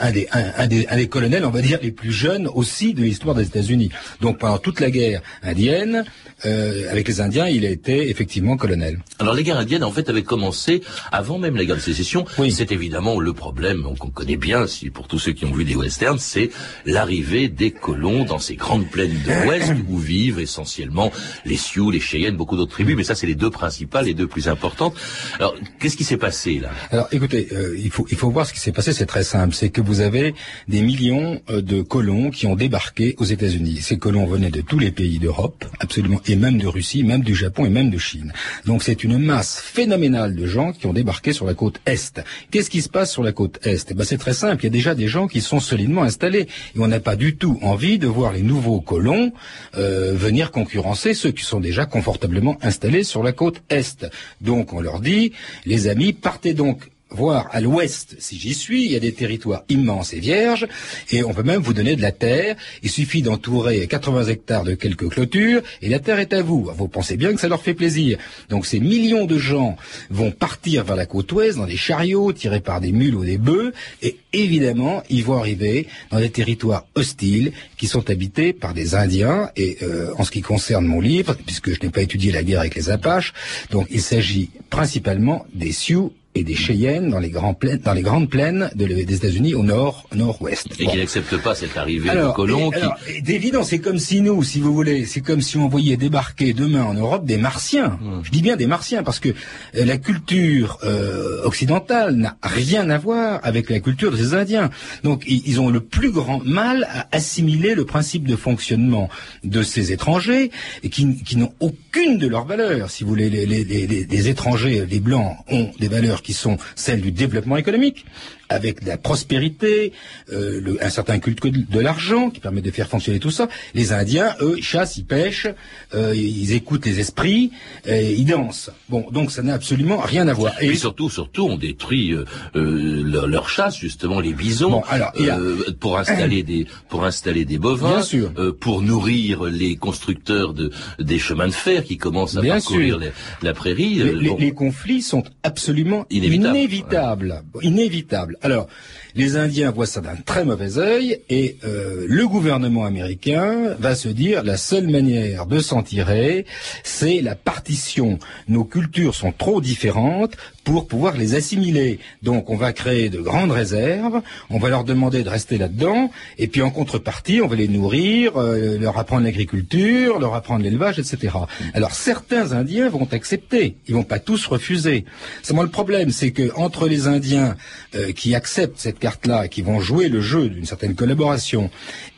un 0.00 0.10
des, 0.10 0.28
un, 0.32 0.44
un, 0.56 0.66
des, 0.66 0.86
un, 0.88 0.96
des, 0.96 1.08
colonels, 1.08 1.44
on 1.44 1.50
va 1.50 1.60
dire, 1.60 1.78
les 1.82 1.92
plus 1.92 2.12
jeunes 2.12 2.48
aussi 2.48 2.94
de 2.94 3.02
l'histoire 3.02 3.34
des 3.34 3.44
États-Unis. 3.44 3.90
Donc 4.20 4.38
pendant 4.38 4.58
toute 4.58 4.80
la 4.80 4.90
guerre 4.90 5.22
indienne, 5.42 6.04
avec 6.44 7.08
les 7.08 7.20
Indiens, 7.20 7.48
il 7.48 7.66
a 7.66 7.70
été 7.70 8.10
effectivement 8.10 8.56
colonel. 8.56 9.00
Alors 9.18 9.34
les 9.34 9.42
guerres 9.42 9.58
indiennes, 9.58 9.84
en 9.84 9.90
fait, 9.90 10.08
avaient 10.08 10.22
commencé 10.22 10.82
avant 11.10 11.38
même 11.38 11.56
la 11.56 11.64
guerre 11.64 11.76
de 11.76 11.80
sécession. 11.80 12.24
Oui. 12.38 12.52
C'est 12.52 12.72
évidemment 12.72 13.18
le 13.18 13.32
problème 13.32 13.82
qu'on 13.98 14.10
connaît 14.10 14.36
bien, 14.36 14.66
si, 14.66 14.90
pour 14.90 15.08
tous 15.08 15.18
ceux 15.18 15.32
qui 15.32 15.44
ont 15.44 15.52
vu 15.52 15.64
des 15.64 15.74
westerns, 15.74 16.18
c'est 16.18 16.50
l'arrivée 16.86 17.48
des 17.48 17.70
colons 17.70 18.24
dans 18.24 18.38
ces 18.38 18.56
grandes 18.56 18.88
plaines 18.88 19.18
de 19.26 19.32
l'Ouest 19.44 19.72
où 19.88 19.98
vivent 19.98 20.38
essentiellement 20.38 21.10
les 21.44 21.56
Sioux, 21.56 21.90
les 21.90 22.00
Cheyennes, 22.00 22.36
beaucoup 22.36 22.56
d'autres 22.56 22.72
tribus, 22.72 22.96
mais 22.96 23.04
ça 23.04 23.14
c'est 23.14 23.26
les 23.26 23.34
deux 23.34 23.50
principales, 23.50 24.06
les 24.06 24.14
deux 24.14 24.26
plus 24.26 24.48
importantes. 24.48 24.94
Alors, 25.38 25.54
qu'est-ce 25.78 25.96
qui 25.96 26.04
s'est 26.04 26.16
passé 26.16 26.60
là? 26.60 26.70
Alors, 26.90 27.08
écoutez, 27.12 27.48
euh, 27.52 27.76
il 27.78 27.90
faut 27.90 28.06
il 28.10 28.16
faut 28.16 28.30
voir 28.30 28.46
ce 28.46 28.52
qui 28.52 28.60
s'est 28.60 28.72
passé. 28.72 28.92
C'est 28.92 29.06
très 29.06 29.24
simple, 29.24 29.54
c'est 29.54 29.70
que 29.70 29.80
vous 29.80 30.00
avez 30.00 30.34
des 30.68 30.82
millions 30.82 31.40
euh, 31.50 31.60
de 31.62 31.82
colons 31.82 32.30
qui 32.30 32.46
ont 32.46 32.56
débarqué 32.56 33.14
aux 33.18 33.24
États-Unis. 33.24 33.78
Ces 33.82 33.98
colons 33.98 34.26
venaient 34.26 34.50
de 34.50 34.60
tous 34.60 34.78
les 34.78 34.90
pays 34.90 35.18
d'Europe, 35.18 35.64
absolument, 35.80 36.20
et 36.26 36.36
même 36.36 36.58
de 36.58 36.66
Russie, 36.66 37.02
même 37.02 37.22
du 37.22 37.34
Japon 37.34 37.66
et 37.66 37.70
même 37.70 37.90
de 37.90 37.98
Chine. 37.98 38.32
Donc 38.66 38.82
c'est 38.82 39.04
une 39.04 39.18
masse 39.18 39.60
phénoménale 39.60 40.34
de 40.34 40.46
gens 40.46 40.72
qui 40.72 40.86
ont 40.86 40.92
débarqué 40.92 41.32
sur 41.32 41.46
la 41.46 41.54
côte 41.54 41.80
est. 41.86 42.20
Qu'est-ce 42.50 42.70
qui 42.70 42.82
se 42.82 42.88
passe 42.88 43.12
sur 43.12 43.22
la 43.22 43.32
côte 43.32 43.58
est? 43.64 43.90
Eh 43.90 43.94
ben, 43.94 44.04
c'est 44.04 44.18
très 44.18 44.34
simple. 44.34 44.62
Il 44.62 44.64
y 44.64 44.68
a 44.68 44.70
déjà 44.70 44.94
des 44.94 45.08
gens 45.08 45.28
qui 45.28 45.40
sont 45.40 45.60
solidement 45.60 46.02
installés 46.02 46.48
et 46.74 46.78
on 46.78 46.88
n'a 46.88 47.00
pas 47.00 47.16
du 47.16 47.36
tout 47.36 47.58
envie 47.62 47.98
de 47.98 48.06
voir 48.06 48.32
les 48.32 48.42
nouveaux 48.42 48.80
colons 48.80 49.32
euh, 49.78 50.12
venir 50.14 50.50
concurrencer 50.50 51.14
ceux 51.14 51.30
qui 51.30 51.44
sont 51.44 51.60
déjà 51.60 51.86
confortablement 51.86 52.56
installés 52.62 53.04
sur 53.04 53.22
la 53.22 53.32
côte 53.32 53.62
est. 53.68 54.06
Donc 54.40 54.72
on 54.72 54.80
leur 54.80 55.00
dit, 55.00 55.32
les 55.66 55.88
amis, 55.88 56.12
partez 56.12 56.54
donc 56.54 56.90
voir 57.10 57.48
à 57.52 57.60
l'ouest, 57.60 58.16
si 58.18 58.38
j'y 58.38 58.54
suis, 58.54 58.84
il 58.84 58.92
y 58.92 58.96
a 58.96 59.00
des 59.00 59.12
territoires 59.12 59.64
immenses 59.68 60.12
et 60.12 60.20
vierges, 60.20 60.66
et 61.10 61.24
on 61.24 61.32
peut 61.32 61.42
même 61.42 61.62
vous 61.62 61.72
donner 61.72 61.96
de 61.96 62.02
la 62.02 62.12
terre. 62.12 62.56
Il 62.82 62.90
suffit 62.90 63.22
d'entourer 63.22 63.86
80 63.86 64.24
hectares 64.24 64.64
de 64.64 64.74
quelques 64.74 65.08
clôtures, 65.08 65.62
et 65.82 65.88
la 65.88 65.98
terre 66.00 66.18
est 66.18 66.32
à 66.32 66.42
vous. 66.42 66.70
Vous 66.76 66.88
pensez 66.88 67.16
bien 67.16 67.32
que 67.34 67.40
ça 67.40 67.48
leur 67.48 67.62
fait 67.62 67.74
plaisir. 67.74 68.18
Donc 68.48 68.66
ces 68.66 68.80
millions 68.80 69.24
de 69.24 69.38
gens 69.38 69.76
vont 70.10 70.30
partir 70.30 70.84
vers 70.84 70.96
la 70.96 71.06
côte 71.06 71.32
ouest 71.32 71.58
dans 71.58 71.66
des 71.66 71.76
chariots 71.76 72.32
tirés 72.32 72.60
par 72.60 72.80
des 72.80 72.92
mules 72.92 73.14
ou 73.14 73.24
des 73.24 73.38
bœufs, 73.38 73.72
et 74.02 74.16
évidemment, 74.32 75.02
ils 75.08 75.24
vont 75.24 75.38
arriver 75.38 75.88
dans 76.10 76.20
des 76.20 76.30
territoires 76.30 76.86
hostiles 76.94 77.52
qui 77.76 77.86
sont 77.86 78.10
habités 78.10 78.52
par 78.52 78.74
des 78.74 78.94
Indiens. 78.94 79.50
Et 79.56 79.78
euh, 79.82 80.12
en 80.18 80.24
ce 80.24 80.30
qui 80.30 80.42
concerne 80.42 80.86
mon 80.86 81.00
livre, 81.00 81.34
puisque 81.46 81.72
je 81.72 81.80
n'ai 81.82 81.90
pas 81.90 82.02
étudié 82.02 82.32
la 82.32 82.42
guerre 82.42 82.60
avec 82.60 82.74
les 82.74 82.90
Apaches, 82.90 83.32
donc 83.70 83.86
il 83.90 84.02
s'agit 84.02 84.50
principalement 84.70 85.46
des 85.54 85.72
Sioux 85.72 86.12
et 86.38 86.44
des 86.44 86.54
Cheyennes 86.54 87.10
dans 87.10 87.18
les, 87.18 87.30
grands 87.30 87.54
plaines, 87.54 87.80
dans 87.84 87.92
les 87.92 88.02
grandes 88.02 88.30
plaines 88.30 88.70
de, 88.74 88.86
des 88.86 89.14
États-Unis 89.14 89.54
au 89.54 89.62
nord, 89.62 90.06
nord-ouest. 90.14 90.68
Et 90.78 90.86
qui 90.86 90.96
n'acceptent 90.96 91.36
pas 91.38 91.54
cette 91.54 91.76
arrivée 91.76 92.10
de 92.10 92.32
colons. 92.34 92.70
qui... 92.70 93.22
d'évident, 93.22 93.62
c'est 93.62 93.80
comme 93.80 93.98
si 93.98 94.20
nous, 94.20 94.42
si 94.42 94.60
vous 94.60 94.72
voulez, 94.72 95.04
c'est 95.06 95.20
comme 95.20 95.40
si 95.40 95.56
on 95.56 95.68
voyait 95.68 95.96
débarquer 95.96 96.52
demain 96.52 96.84
en 96.84 96.94
Europe 96.94 97.24
des 97.24 97.36
Martiens. 97.36 97.98
Hmm. 98.00 98.20
Je 98.22 98.30
dis 98.30 98.42
bien 98.42 98.56
des 98.56 98.66
Martiens 98.66 99.02
parce 99.02 99.20
que 99.20 99.30
euh, 99.30 99.84
la 99.84 99.98
culture 99.98 100.78
euh, 100.84 101.42
occidentale 101.44 102.14
n'a 102.14 102.36
rien 102.42 102.88
à 102.90 102.98
voir 102.98 103.40
avec 103.42 103.70
la 103.70 103.80
culture 103.80 104.12
des 104.16 104.34
Indiens. 104.34 104.70
Donc 105.02 105.24
ils 105.26 105.60
ont 105.60 105.70
le 105.70 105.80
plus 105.80 106.10
grand 106.10 106.42
mal 106.44 106.86
à 106.90 107.08
assimiler 107.12 107.74
le 107.74 107.84
principe 107.84 108.26
de 108.26 108.36
fonctionnement 108.36 109.08
de 109.44 109.62
ces 109.62 109.92
étrangers 109.92 110.50
et 110.82 110.88
qui, 110.88 111.22
qui 111.22 111.36
n'ont 111.36 111.52
aucune 111.60 112.18
de 112.18 112.28
leurs 112.28 112.46
valeurs. 112.46 112.90
Si 112.90 113.02
vous 113.02 113.10
voulez, 113.10 113.30
les, 113.30 113.46
les, 113.46 113.64
les, 113.64 113.86
les 113.86 114.28
étrangers, 114.28 114.86
les 114.88 115.00
blancs 115.00 115.36
ont 115.50 115.70
des 115.78 115.88
valeurs 115.88 116.22
qui 116.22 116.27
sont 116.32 116.56
celles 116.74 117.00
du 117.00 117.12
développement 117.12 117.56
économique, 117.56 118.06
avec 118.48 118.84
la 118.84 118.96
prospérité, 118.96 119.92
euh, 120.32 120.60
le, 120.60 120.84
un 120.84 120.90
certain 120.90 121.18
culte 121.18 121.46
de 121.46 121.80
l'argent 121.80 122.30
qui 122.30 122.40
permet 122.40 122.62
de 122.62 122.70
faire 122.70 122.88
fonctionner 122.88 123.18
tout 123.18 123.30
ça. 123.30 123.48
Les 123.74 123.92
Indiens, 123.92 124.34
eux, 124.40 124.54
ils 124.56 124.64
chassent, 124.64 124.96
ils 124.96 125.04
pêchent, 125.04 125.48
euh, 125.94 126.14
ils 126.14 126.52
écoutent 126.52 126.86
les 126.86 127.00
esprits, 127.00 127.52
et 127.86 128.14
ils 128.14 128.24
dansent. 128.24 128.70
Bon, 128.88 129.06
donc 129.10 129.30
ça 129.30 129.42
n'a 129.42 129.54
absolument 129.54 129.98
rien 129.98 130.28
à 130.28 130.32
voir. 130.32 130.54
Et, 130.62 130.74
surtout, 130.74 131.10
surtout, 131.10 131.46
on 131.46 131.56
détruit 131.56 132.12
euh, 132.12 132.24
euh 132.56 133.02
leur, 133.04 133.26
leur, 133.26 133.48
chasse 133.48 133.76
justement 133.76 134.20
les 134.20 134.32
bisons 134.32 134.82
alors, 134.88 135.12
euh, 135.20 135.72
pour 135.80 135.98
installer 135.98 136.42
des 136.42 136.66
pour 136.88 137.04
installer 137.04 137.44
des 137.44 137.58
bovins, 137.58 138.02
euh, 138.14 138.52
pour 138.52 138.82
nourrir 138.82 139.44
les 139.44 139.76
constructeurs 139.76 140.54
de 140.54 140.70
des 140.98 141.18
chemins 141.18 141.48
de 141.48 141.52
fer 141.52 141.84
qui 141.84 141.96
commencent 141.96 142.36
à 142.36 142.42
parcourir 142.42 142.98
la 143.42 143.52
prairie. 143.52 143.94
Les, 143.94 144.36
les, 144.38 144.52
conflits 144.52 145.02
sont 145.02 145.24
absolument 145.42 146.06
inévitables, 146.26 147.42
inévitables. 147.62 148.36
Alors, 148.42 148.68
les 149.14 149.36
Indiens 149.36 149.70
voient 149.70 149.86
ça 149.86 150.00
d'un 150.00 150.16
très 150.16 150.44
mauvais 150.44 150.78
œil 150.78 151.20
et 151.28 151.56
euh, 151.64 152.06
le 152.08 152.28
gouvernement 152.28 152.84
américain 152.84 153.74
va 153.78 153.94
se 153.94 154.08
dire 154.08 154.44
la 154.44 154.56
seule 154.56 154.88
manière 154.88 155.46
de 155.46 155.58
s'en 155.58 155.82
tirer, 155.82 156.46
c'est 156.84 157.20
la 157.20 157.34
partition. 157.34 158.18
Nos 158.48 158.64
cultures 158.64 159.14
sont 159.14 159.32
trop 159.32 159.60
différentes 159.60 160.36
pour 160.68 160.86
pouvoir 160.86 161.16
les 161.16 161.34
assimiler. 161.34 161.98
Donc 162.22 162.50
on 162.50 162.56
va 162.56 162.74
créer 162.74 163.08
de 163.08 163.20
grandes 163.20 163.52
réserves, 163.52 164.20
on 164.50 164.58
va 164.58 164.68
leur 164.68 164.84
demander 164.84 165.22
de 165.22 165.30
rester 165.30 165.56
là-dedans, 165.56 166.10
et 166.36 166.46
puis 166.46 166.60
en 166.60 166.68
contrepartie, 166.68 167.40
on 167.42 167.46
va 167.46 167.56
les 167.56 167.68
nourrir, 167.68 168.36
euh, 168.36 168.78
leur 168.78 168.98
apprendre 168.98 169.24
l'agriculture, 169.24 170.18
leur 170.18 170.34
apprendre 170.34 170.62
l'élevage, 170.62 170.98
etc. 170.98 171.36
Alors 171.72 171.92
certains 171.92 172.52
Indiens 172.52 172.90
vont 172.90 173.08
accepter, 173.12 173.76
ils 173.86 173.94
vont 173.94 174.02
pas 174.02 174.18
tous 174.18 174.44
refuser. 174.44 175.06
Moi 175.54 175.64
le 175.64 175.70
problème, 175.70 176.10
c'est 176.10 176.32
que 176.32 176.54
entre 176.54 176.86
les 176.86 177.06
Indiens 177.06 177.56
euh, 177.94 178.12
qui 178.12 178.34
acceptent 178.34 178.78
cette 178.78 178.98
carte-là 178.98 179.48
qui 179.48 179.62
vont 179.62 179.80
jouer 179.80 180.10
le 180.10 180.20
jeu 180.20 180.50
d'une 180.50 180.66
certaine 180.66 180.94
collaboration, 180.94 181.70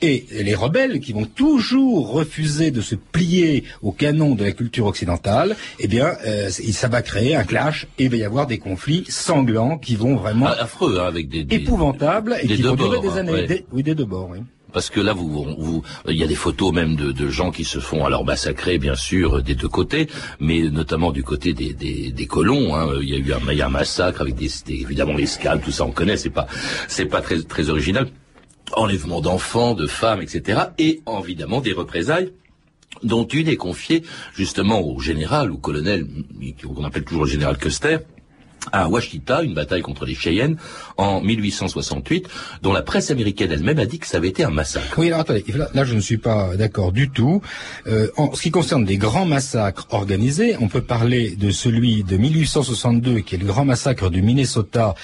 et 0.03 0.27
les 0.33 0.57
rebelles 0.57 0.99
qui 0.99 1.13
vont 1.13 1.25
toujours 1.25 2.11
refuser 2.11 2.73
de 2.73 2.81
se 2.81 2.97
plier 2.97 3.63
au 3.83 3.93
canon 3.93 4.35
de 4.35 4.43
la 4.43 4.51
culture 4.51 4.87
occidentale, 4.87 5.57
eh 5.79 5.87
bien, 5.87 6.17
euh, 6.27 6.51
ça 6.51 6.89
va 6.89 7.03
créer 7.03 7.37
un 7.37 7.45
clash 7.45 7.87
et 7.99 8.05
il 8.05 8.11
va 8.11 8.17
y 8.17 8.25
avoir 8.25 8.40
des 8.47 8.59
conflits 8.59 9.05
sanglants 9.09 9.79
qui 9.79 9.97
vont 9.97 10.17
vraiment 10.17 10.47
ah, 10.49 10.63
affreux 10.63 10.99
hein, 11.01 11.07
avec 11.07 11.29
des, 11.29 11.47
épouvantables 11.55 12.37
et 12.43 12.47
qui 12.47 12.63
vont 12.63 12.75
durer 12.75 13.01
des 13.01 13.09
hein, 13.09 13.29
années. 13.29 13.65
oui, 13.73 13.83
des 13.83 13.95
deux 13.95 14.05
bords. 14.05 14.29
Oui. 14.31 14.39
Parce 14.73 14.91
que 14.91 15.01
là, 15.01 15.13
vous, 15.13 15.29
vous, 15.59 15.83
il 16.09 16.17
y 16.17 16.23
a 16.23 16.27
des 16.27 16.35
photos 16.35 16.73
même 16.73 16.95
de, 16.95 17.13
de, 17.13 17.29
gens 17.29 17.51
qui 17.51 17.65
se 17.65 17.81
font 17.81 18.05
alors 18.05 18.25
massacrer, 18.25 18.79
bien 18.79 18.95
sûr, 18.95 19.43
des 19.43 19.55
deux 19.55 19.69
côtés, 19.69 20.09
mais 20.39 20.63
notamment 20.63 21.11
du 21.11 21.23
côté 21.23 21.53
des, 21.53 21.75
des, 21.75 22.13
des 22.13 22.27
colons. 22.27 22.75
Hein. 22.77 22.99
Il 23.01 23.09
y 23.09 23.15
a 23.15 23.19
eu 23.19 23.33
un, 23.33 23.41
il 23.51 23.59
y 23.59 23.63
a 23.63 23.67
un 23.67 23.71
massacre 23.71 24.21
avec 24.21 24.37
des, 24.37 24.49
des, 24.67 24.75
évidemment 24.75 25.15
les 25.15 25.27
scalps, 25.27 25.65
tout 25.65 25.73
ça, 25.73 25.85
on 25.85 25.91
connaît. 25.91 26.17
C'est 26.17 26.31
pas, 26.31 26.47
c'est 26.89 27.07
pas 27.07 27.21
très, 27.21 27.43
très 27.43 27.69
original. 27.69 28.09
Enlèvement 28.77 29.21
d'enfants, 29.21 29.75
de 29.75 29.89
femmes, 29.89 30.23
etc. 30.23 30.61
Et 30.79 31.01
évidemment 31.25 31.61
des 31.61 31.73
représailles 31.73 32.33
dont 33.03 33.25
une 33.25 33.49
est 33.49 33.57
confiée 33.57 34.03
justement 34.35 34.81
au 34.81 35.01
général, 35.01 35.51
au 35.51 35.57
colonel, 35.57 36.07
qu'on 36.63 36.85
appelle 36.85 37.05
toujours 37.05 37.25
le 37.25 37.31
général 37.31 37.57
Custer, 37.57 37.99
à 38.73 38.89
Washita, 38.89 39.43
une 39.43 39.55
bataille 39.55 39.83
contre 39.83 40.05
les 40.05 40.15
Cheyennes 40.15 40.57
en 40.97 41.21
1868, 41.21 42.29
dont 42.63 42.73
la 42.73 42.83
presse 42.83 43.11
américaine 43.11 43.51
elle-même 43.53 43.79
a 43.79 43.87
dit 43.87 43.99
que 43.99 44.07
ça 44.07 44.19
avait 44.19 44.29
été 44.29 44.45
un 44.45 44.51
massacre. 44.51 44.99
Oui, 44.99 45.09
alors 45.09 45.21
attendez, 45.21 45.45
là, 45.75 45.85
je 45.85 45.95
ne 45.95 46.01
suis 46.01 46.19
pas 46.19 46.57
d'accord 46.57 46.93
du 46.93 47.11
tout. 47.11 47.41
Euh, 47.87 48.09
en 48.17 48.35
ce 48.35 48.43
qui 48.43 48.51
concerne 48.51 48.85
les 48.85 48.97
grands 48.97 49.27
massacres 49.27 49.87
organisés, 49.91 50.57
on 50.61 50.69
peut 50.69 50.83
parler 50.83 51.37
de 51.37 51.51
celui 51.51 52.05
de 52.05 52.17
1862, 52.17 53.21
qui 53.21 53.35
est 53.35 53.39
le 53.39 53.47
grand 53.47 53.65
massacre 53.65 54.11
du 54.11 54.23
Minnesota, 54.23 54.95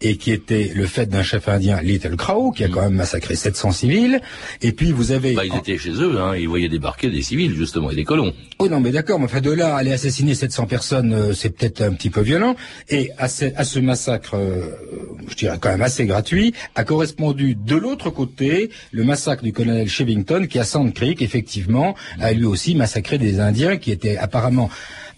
et 0.00 0.16
qui 0.16 0.32
était 0.32 0.72
le 0.74 0.86
fait 0.86 1.06
d'un 1.06 1.22
chef 1.22 1.48
indien, 1.48 1.80
Little 1.82 2.16
Crow, 2.16 2.52
qui 2.52 2.64
a 2.64 2.68
quand 2.68 2.82
même 2.82 2.94
massacré 2.94 3.36
700 3.36 3.72
civils. 3.72 4.20
Et 4.62 4.72
puis 4.72 4.92
vous 4.92 5.12
avez... 5.12 5.34
Bah, 5.34 5.44
ils 5.44 5.56
étaient 5.56 5.78
chez 5.78 5.92
eux, 5.92 6.20
hein, 6.20 6.36
ils 6.36 6.48
voyaient 6.48 6.68
débarquer 6.68 7.10
des 7.10 7.22
civils, 7.22 7.54
justement, 7.54 7.90
et 7.90 7.94
des 7.94 8.04
colons. 8.04 8.32
Oui, 8.60 8.68
non, 8.68 8.80
mais 8.80 8.90
d'accord, 8.90 9.18
mais 9.18 9.26
enfin 9.26 9.40
de 9.40 9.50
là, 9.50 9.76
aller 9.76 9.92
assassiner 9.92 10.34
700 10.34 10.66
personnes, 10.66 11.12
euh, 11.12 11.32
c'est 11.32 11.50
peut-être 11.50 11.82
un 11.82 11.92
petit 11.92 12.10
peu 12.10 12.20
violent. 12.20 12.56
Et 12.88 13.03
à 13.18 13.28
ce, 13.28 13.78
massacre, 13.78 14.36
euh, 14.36 14.70
je 15.28 15.34
dirais 15.34 15.58
quand 15.60 15.70
même 15.70 15.82
assez 15.82 16.06
gratuit, 16.06 16.54
a 16.74 16.84
correspondu 16.84 17.54
de 17.54 17.76
l'autre 17.76 18.10
côté 18.10 18.70
le 18.92 19.04
massacre 19.04 19.42
du 19.42 19.52
colonel 19.52 19.88
Shevington 19.88 20.46
qui 20.46 20.58
à 20.58 20.64
Sand 20.64 20.92
Creek, 20.92 21.22
effectivement, 21.22 21.94
a 22.20 22.32
lui 22.32 22.44
aussi 22.44 22.74
massacré 22.74 23.18
des 23.18 23.40
Indiens 23.40 23.76
qui 23.76 23.90
étaient 23.90 24.16
apparemment 24.16 24.70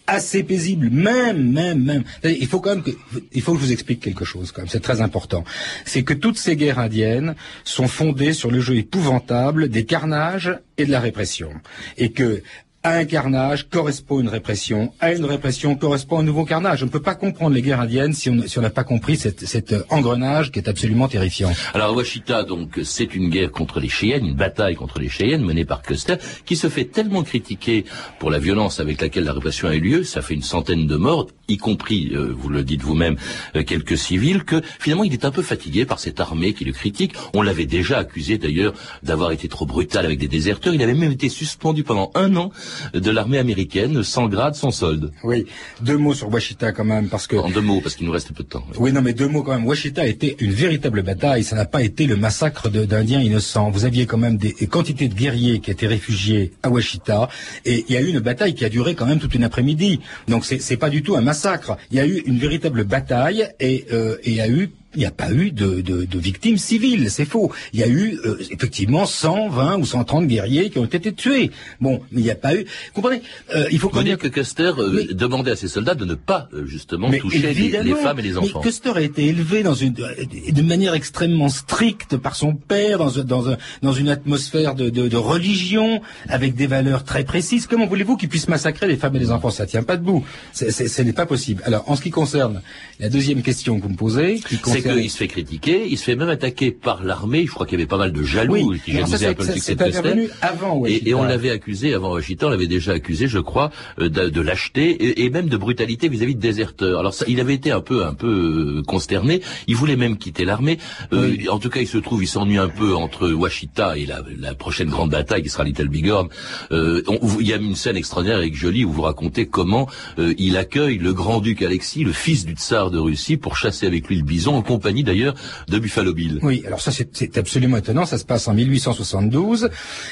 assez 0.06 0.42
paisibles, 0.42 0.90
même, 0.90 1.52
même, 1.52 1.82
même. 1.82 2.04
Il 2.22 2.46
faut 2.46 2.60
quand 2.60 2.70
même 2.70 2.82
que, 2.82 2.90
il 3.32 3.42
faut 3.42 3.54
que 3.54 3.60
je 3.60 3.64
vous 3.64 3.72
explique 3.72 4.00
quelque 4.00 4.24
chose 4.24 4.52
quand 4.52 4.62
même. 4.62 4.68
C'est 4.68 4.80
très 4.80 5.00
important. 5.00 5.44
C'est 5.84 6.02
que 6.02 6.14
toutes 6.14 6.38
ces 6.38 6.56
guerres 6.56 6.78
indiennes 6.78 7.34
sont 7.64 7.88
fondées 7.88 8.32
sur 8.32 8.50
le 8.50 8.60
jeu 8.60 8.76
épouvantable 8.76 9.68
des 9.68 9.84
carnages 9.84 10.58
et 10.78 10.84
de 10.84 10.92
la 10.92 11.00
répression, 11.00 11.50
et 11.96 12.12
que 12.12 12.42
à 12.86 12.98
un 12.98 13.04
carnage 13.04 13.68
correspond 13.68 14.20
une 14.20 14.28
répression, 14.28 14.92
à 15.00 15.12
une 15.12 15.24
répression 15.24 15.74
correspond 15.74 16.20
un 16.20 16.22
nouveau 16.22 16.44
carnage. 16.44 16.84
On 16.84 16.86
ne 16.86 16.90
peut 16.90 17.02
pas 17.02 17.16
comprendre 17.16 17.52
les 17.52 17.60
guerres 17.60 17.80
indiennes 17.80 18.12
si 18.12 18.30
on 18.30 18.62
n'a 18.62 18.70
pas 18.70 18.84
compris 18.84 19.16
cet 19.16 19.74
engrenage 19.90 20.52
qui 20.52 20.60
est 20.60 20.68
absolument 20.68 21.08
terrifiant. 21.08 21.52
Alors 21.74 21.96
Washita, 21.96 22.44
donc, 22.44 22.78
c'est 22.84 23.16
une 23.16 23.28
guerre 23.28 23.50
contre 23.50 23.80
les 23.80 23.88
Cheyennes, 23.88 24.24
une 24.24 24.36
bataille 24.36 24.76
contre 24.76 25.00
les 25.00 25.08
Cheyennes 25.08 25.44
menée 25.44 25.64
par 25.64 25.82
Custer, 25.82 26.14
qui 26.44 26.54
se 26.54 26.68
fait 26.68 26.84
tellement 26.84 27.24
critiquer 27.24 27.86
pour 28.20 28.30
la 28.30 28.38
violence 28.38 28.78
avec 28.78 29.00
laquelle 29.00 29.24
la 29.24 29.32
répression 29.32 29.66
a 29.66 29.74
eu 29.74 29.80
lieu, 29.80 30.04
ça 30.04 30.22
fait 30.22 30.34
une 30.34 30.42
centaine 30.44 30.86
de 30.86 30.96
morts, 30.96 31.26
y 31.48 31.56
compris, 31.56 32.12
euh, 32.14 32.32
vous 32.38 32.48
le 32.48 32.62
dites 32.62 32.82
vous-même, 32.82 33.16
euh, 33.56 33.64
quelques 33.64 33.98
civils, 33.98 34.44
que 34.44 34.62
finalement 34.78 35.02
il 35.02 35.12
est 35.12 35.24
un 35.24 35.32
peu 35.32 35.42
fatigué 35.42 35.86
par 35.86 35.98
cette 35.98 36.20
armée 36.20 36.52
qui 36.52 36.64
le 36.64 36.72
critique. 36.72 37.14
On 37.34 37.42
l'avait 37.42 37.66
déjà 37.66 37.98
accusé 37.98 38.38
d'ailleurs 38.38 38.74
d'avoir 39.02 39.32
été 39.32 39.48
trop 39.48 39.66
brutal 39.66 40.04
avec 40.04 40.20
des 40.20 40.28
déserteurs. 40.28 40.72
Il 40.72 40.82
avait 40.82 40.94
même 40.94 41.12
été 41.12 41.28
suspendu 41.28 41.82
pendant 41.82 42.12
un 42.14 42.36
an 42.36 42.52
de 42.94 43.10
l'armée 43.10 43.38
américaine, 43.38 44.02
sans 44.02 44.28
grade, 44.28 44.54
sans 44.54 44.70
solde. 44.70 45.12
Oui, 45.24 45.46
deux 45.80 45.96
mots 45.96 46.14
sur 46.14 46.32
Washita 46.32 46.72
quand 46.72 46.84
même, 46.84 47.08
parce 47.08 47.26
que... 47.26 47.36
En 47.36 47.50
deux 47.50 47.60
mots, 47.60 47.80
parce 47.80 47.94
qu'il 47.94 48.06
nous 48.06 48.12
reste 48.12 48.32
peu 48.32 48.42
de 48.42 48.48
temps. 48.48 48.64
Oui, 48.78 48.92
non, 48.92 49.02
mais 49.02 49.12
deux 49.12 49.28
mots 49.28 49.42
quand 49.42 49.52
même. 49.52 49.66
Washita 49.66 50.02
a 50.02 50.06
été 50.06 50.36
une 50.40 50.52
véritable 50.52 51.02
bataille, 51.02 51.44
ça 51.44 51.56
n'a 51.56 51.64
pas 51.64 51.82
été 51.82 52.06
le 52.06 52.16
massacre 52.16 52.68
d'Indiens 52.68 53.20
innocents. 53.20 53.70
Vous 53.70 53.84
aviez 53.84 54.06
quand 54.06 54.18
même 54.18 54.36
des 54.36 54.52
quantités 54.66 55.08
de 55.08 55.14
guerriers 55.14 55.60
qui 55.60 55.70
étaient 55.70 55.86
réfugiés 55.86 56.52
à 56.62 56.70
Washita, 56.70 57.28
et 57.64 57.84
il 57.88 57.94
y 57.94 57.96
a 57.96 58.00
eu 58.00 58.08
une 58.08 58.20
bataille 58.20 58.54
qui 58.54 58.64
a 58.64 58.68
duré 58.68 58.94
quand 58.94 59.06
même 59.06 59.18
toute 59.18 59.34
une 59.34 59.44
après-midi. 59.44 60.00
Donc 60.28 60.44
c'est 60.44 60.76
pas 60.76 60.90
du 60.90 61.02
tout 61.02 61.16
un 61.16 61.20
massacre. 61.20 61.76
Il 61.90 61.96
y 61.96 62.00
a 62.00 62.06
eu 62.06 62.22
une 62.26 62.38
véritable 62.38 62.84
bataille, 62.84 63.48
et 63.60 63.86
euh, 63.92 64.16
il 64.24 64.34
y 64.34 64.40
a 64.40 64.48
eu 64.48 64.70
il 64.96 65.00
n'y 65.00 65.06
a 65.06 65.10
pas 65.10 65.30
eu 65.30 65.52
de, 65.52 65.82
de, 65.82 66.04
de 66.04 66.18
victimes 66.18 66.56
civiles, 66.56 67.10
c'est 67.10 67.26
faux. 67.26 67.52
Il 67.72 67.80
y 67.80 67.82
a 67.82 67.86
eu 67.88 68.18
euh, 68.24 68.38
effectivement 68.50 69.04
120 69.06 69.76
ou 69.78 69.84
130 69.84 70.26
guerriers 70.26 70.70
qui 70.70 70.78
ont 70.78 70.86
été 70.86 71.12
tués. 71.12 71.50
Bon, 71.80 72.00
mais 72.10 72.22
il 72.22 72.24
n'y 72.24 72.30
a 72.30 72.34
pas 72.34 72.54
eu. 72.54 72.64
Vous 72.64 73.02
comprenez 73.02 73.22
euh, 73.54 73.66
Il 73.70 73.78
faut 73.78 73.90
dire 74.02 74.18
que 74.18 74.28
Custer 74.28 74.72
euh, 74.78 75.12
demandait 75.12 75.50
à 75.50 75.56
ses 75.56 75.68
soldats 75.68 75.94
de 75.94 76.04
ne 76.04 76.14
pas 76.14 76.48
justement 76.64 77.10
toucher 77.10 77.38
les, 77.38 77.94
femmes 77.94 78.18
et 78.18 78.22
les 78.22 78.38
enfants. 78.38 78.60
Mais 78.64 78.70
Custer 78.70 78.92
a 78.94 79.00
été 79.02 79.26
élevé 79.26 79.62
dans 79.62 79.74
une 79.74 79.92
de 79.92 80.62
manière 80.62 80.94
extrêmement 80.94 81.48
stricte 81.48 82.16
par 82.16 82.36
son 82.36 82.54
père, 82.54 82.98
dans, 82.98 83.10
dans, 83.22 83.56
dans 83.82 83.92
une 83.92 84.08
atmosphère 84.08 84.74
de, 84.74 84.88
de, 84.88 85.08
de, 85.08 85.16
religion 85.16 86.00
avec 86.28 86.54
des 86.54 86.66
valeurs 86.66 87.04
très 87.04 87.24
précises. 87.24 87.66
Comment 87.66 87.86
voulez-vous 87.86 88.16
qu'il 88.16 88.28
puisse 88.28 88.48
massacrer 88.48 88.86
les 88.86 88.96
femmes 88.96 89.16
et 89.16 89.18
les 89.18 89.30
enfants? 89.30 89.50
Ça 89.50 89.66
tient 89.66 89.82
pas 89.82 89.96
debout. 89.96 90.24
Ce 90.52 91.02
n'est 91.02 91.12
pas 91.12 91.26
possible. 91.26 91.62
Alors, 91.66 91.84
en 91.90 91.96
ce 91.96 92.02
qui 92.02 92.10
concerne 92.10 92.62
la 93.00 93.08
deuxième 93.08 93.42
question 93.42 93.78
que 93.78 93.82
vous 93.82 93.90
me 93.90 93.96
posez, 93.96 94.40
qui 94.48 94.56
concerne 94.58 94.85
qu'il 94.86 95.10
se 95.10 95.16
fait 95.16 95.28
critiquer, 95.28 95.86
il 95.88 95.98
se 95.98 96.04
fait 96.04 96.16
même 96.16 96.28
attaquer 96.28 96.70
par 96.70 97.02
l'armée. 97.02 97.46
Je 97.46 97.52
crois 97.52 97.66
qu'il 97.66 97.78
y 97.78 97.82
avait 97.82 97.88
pas 97.88 97.96
mal 97.96 98.12
de 98.12 98.22
jaloux 98.22 98.74
qui 98.84 98.92
jalousaient 98.92 99.26
un 99.26 99.34
peu 99.34 99.46
le 99.46 99.52
succès 99.52 99.74
de 99.74 99.84
Custer. 99.84 100.28
Avant 100.42 100.84
et, 100.86 101.08
et, 101.08 101.14
on 101.14 101.24
l'avait 101.24 101.50
accusé 101.50 101.94
avant 101.94 102.12
Washington, 102.12 102.48
on 102.48 102.50
l'avait 102.50 102.66
déjà 102.66 102.92
accusé, 102.92 103.28
je 103.28 103.38
crois, 103.38 103.70
de, 103.98 104.08
de 104.08 104.40
lâcheté 104.40 105.24
et, 105.24 105.30
même 105.30 105.48
de 105.48 105.56
brutalité 105.56 106.08
vis-à-vis 106.08 106.34
de 106.34 106.40
déserteurs. 106.40 107.00
Alors 107.00 107.14
ça, 107.14 107.24
il 107.28 107.40
avait 107.40 107.54
été 107.54 107.70
un 107.70 107.80
peu 107.80 108.04
un 108.04 108.14
peu 108.14 108.82
consterné. 108.86 109.42
Il 109.66 109.76
voulait 109.76 109.96
même 109.96 110.16
quitter 110.16 110.44
l'armée. 110.44 110.78
En 111.12 111.58
tout 111.58 111.70
cas, 111.70 111.80
il 111.80 111.88
se 111.88 111.98
trouve, 111.98 112.22
il 112.22 112.28
s'ennuie 112.28 112.58
un 112.58 112.68
peu 112.68 112.94
entre 112.94 113.30
Washita 113.30 113.96
et 113.96 114.06
la, 114.06 114.22
la, 114.38 114.54
prochaine 114.54 114.88
grande 114.88 115.10
bataille 115.10 115.42
qui 115.42 115.48
sera 115.48 115.64
Little 115.64 115.88
Big 115.88 116.08
Horn. 116.08 116.28
Euh, 116.72 117.02
il 117.40 117.46
y 117.46 117.52
a 117.52 117.56
une 117.56 117.74
scène 117.74 117.96
extraordinaire 117.96 118.38
avec 118.38 118.54
Jolie 118.54 118.84
où 118.84 118.92
vous 118.92 119.02
racontez 119.02 119.46
comment 119.46 119.88
euh, 120.18 120.34
il 120.38 120.56
accueille 120.56 120.98
le 120.98 121.12
grand-duc 121.12 121.62
Alexis, 121.62 122.04
le 122.04 122.12
fils 122.12 122.44
du 122.44 122.54
tsar 122.54 122.90
de 122.90 122.98
Russie, 122.98 123.36
pour 123.36 123.56
chasser 123.56 123.86
avec 123.86 124.08
lui 124.08 124.16
le 124.16 124.24
bison, 124.24 124.56
en 124.56 124.62
compagnie 124.76 125.04
d'ailleurs 125.04 125.34
de 125.68 125.78
Buffalo 125.78 126.12
Bill. 126.12 126.38
Oui, 126.42 126.62
alors 126.66 126.80
ça 126.80 126.92
c'est 126.92 127.38
absolument 127.38 127.78
étonnant, 127.78 128.04
ça 128.04 128.18
se 128.18 128.24
passe 128.24 128.46
en 128.48 128.54
1872, 128.54 129.70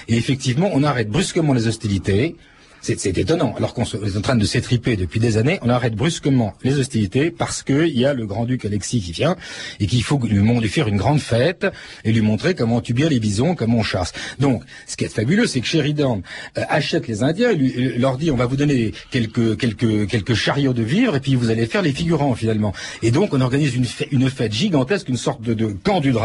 et 0.08 0.16
effectivement 0.16 0.70
on 0.72 0.82
arrête 0.82 1.10
brusquement 1.10 1.52
les 1.52 1.66
hostilités, 1.66 2.36
c'est 2.84 3.18
étonnant. 3.18 3.54
Alors 3.56 3.72
qu'on 3.72 3.84
est 3.84 4.16
en 4.16 4.20
train 4.20 4.36
de 4.36 4.44
s'étriper 4.44 4.96
depuis 4.96 5.20
des 5.20 5.38
années, 5.38 5.58
on 5.62 5.70
arrête 5.70 5.94
brusquement 5.94 6.52
les 6.62 6.78
hostilités 6.78 7.30
parce 7.30 7.62
qu'il 7.62 7.98
y 7.98 8.04
a 8.04 8.12
le 8.12 8.26
grand-duc 8.26 8.64
Alexis 8.64 9.00
qui 9.00 9.12
vient 9.12 9.36
et 9.80 9.86
qu'il 9.86 10.02
faut 10.02 10.18
lui, 10.18 10.38
lui 10.38 10.68
faire 10.68 10.88
une 10.88 10.98
grande 10.98 11.20
fête 11.20 11.66
et 12.04 12.12
lui 12.12 12.20
montrer 12.20 12.54
comment 12.54 12.76
on 12.76 12.80
tue 12.80 12.92
bien 12.92 13.08
les 13.08 13.20
bisons, 13.20 13.54
comment 13.54 13.78
on 13.78 13.82
chasse. 13.82 14.12
Donc, 14.38 14.62
ce 14.86 14.96
qui 14.96 15.04
est 15.04 15.08
fabuleux, 15.08 15.46
c'est 15.46 15.60
que 15.60 15.66
Sheridan 15.66 16.20
euh, 16.58 16.62
achète 16.68 17.08
les 17.08 17.22
Indiens 17.22 17.50
et 17.50 17.56
lui, 17.56 17.98
leur 17.98 18.18
dit 18.18 18.30
on 18.30 18.36
va 18.36 18.46
vous 18.46 18.56
donner 18.56 18.92
quelques, 19.10 19.56
quelques, 19.56 20.06
quelques 20.08 20.34
chariots 20.34 20.74
de 20.74 20.82
vivres 20.82 21.16
et 21.16 21.20
puis 21.20 21.34
vous 21.36 21.50
allez 21.50 21.66
faire 21.66 21.82
les 21.82 21.92
figurants 21.92 22.34
finalement. 22.34 22.74
Et 23.02 23.10
donc, 23.10 23.32
on 23.32 23.40
organise 23.40 23.74
une, 23.74 23.86
fête, 23.86 24.08
une 24.10 24.28
fête 24.28 24.52
gigantesque, 24.52 25.08
une 25.08 25.16
sorte 25.16 25.40
de, 25.40 25.54
de 25.54 25.66
camp 25.66 26.00
du 26.00 26.12
drap 26.12 26.24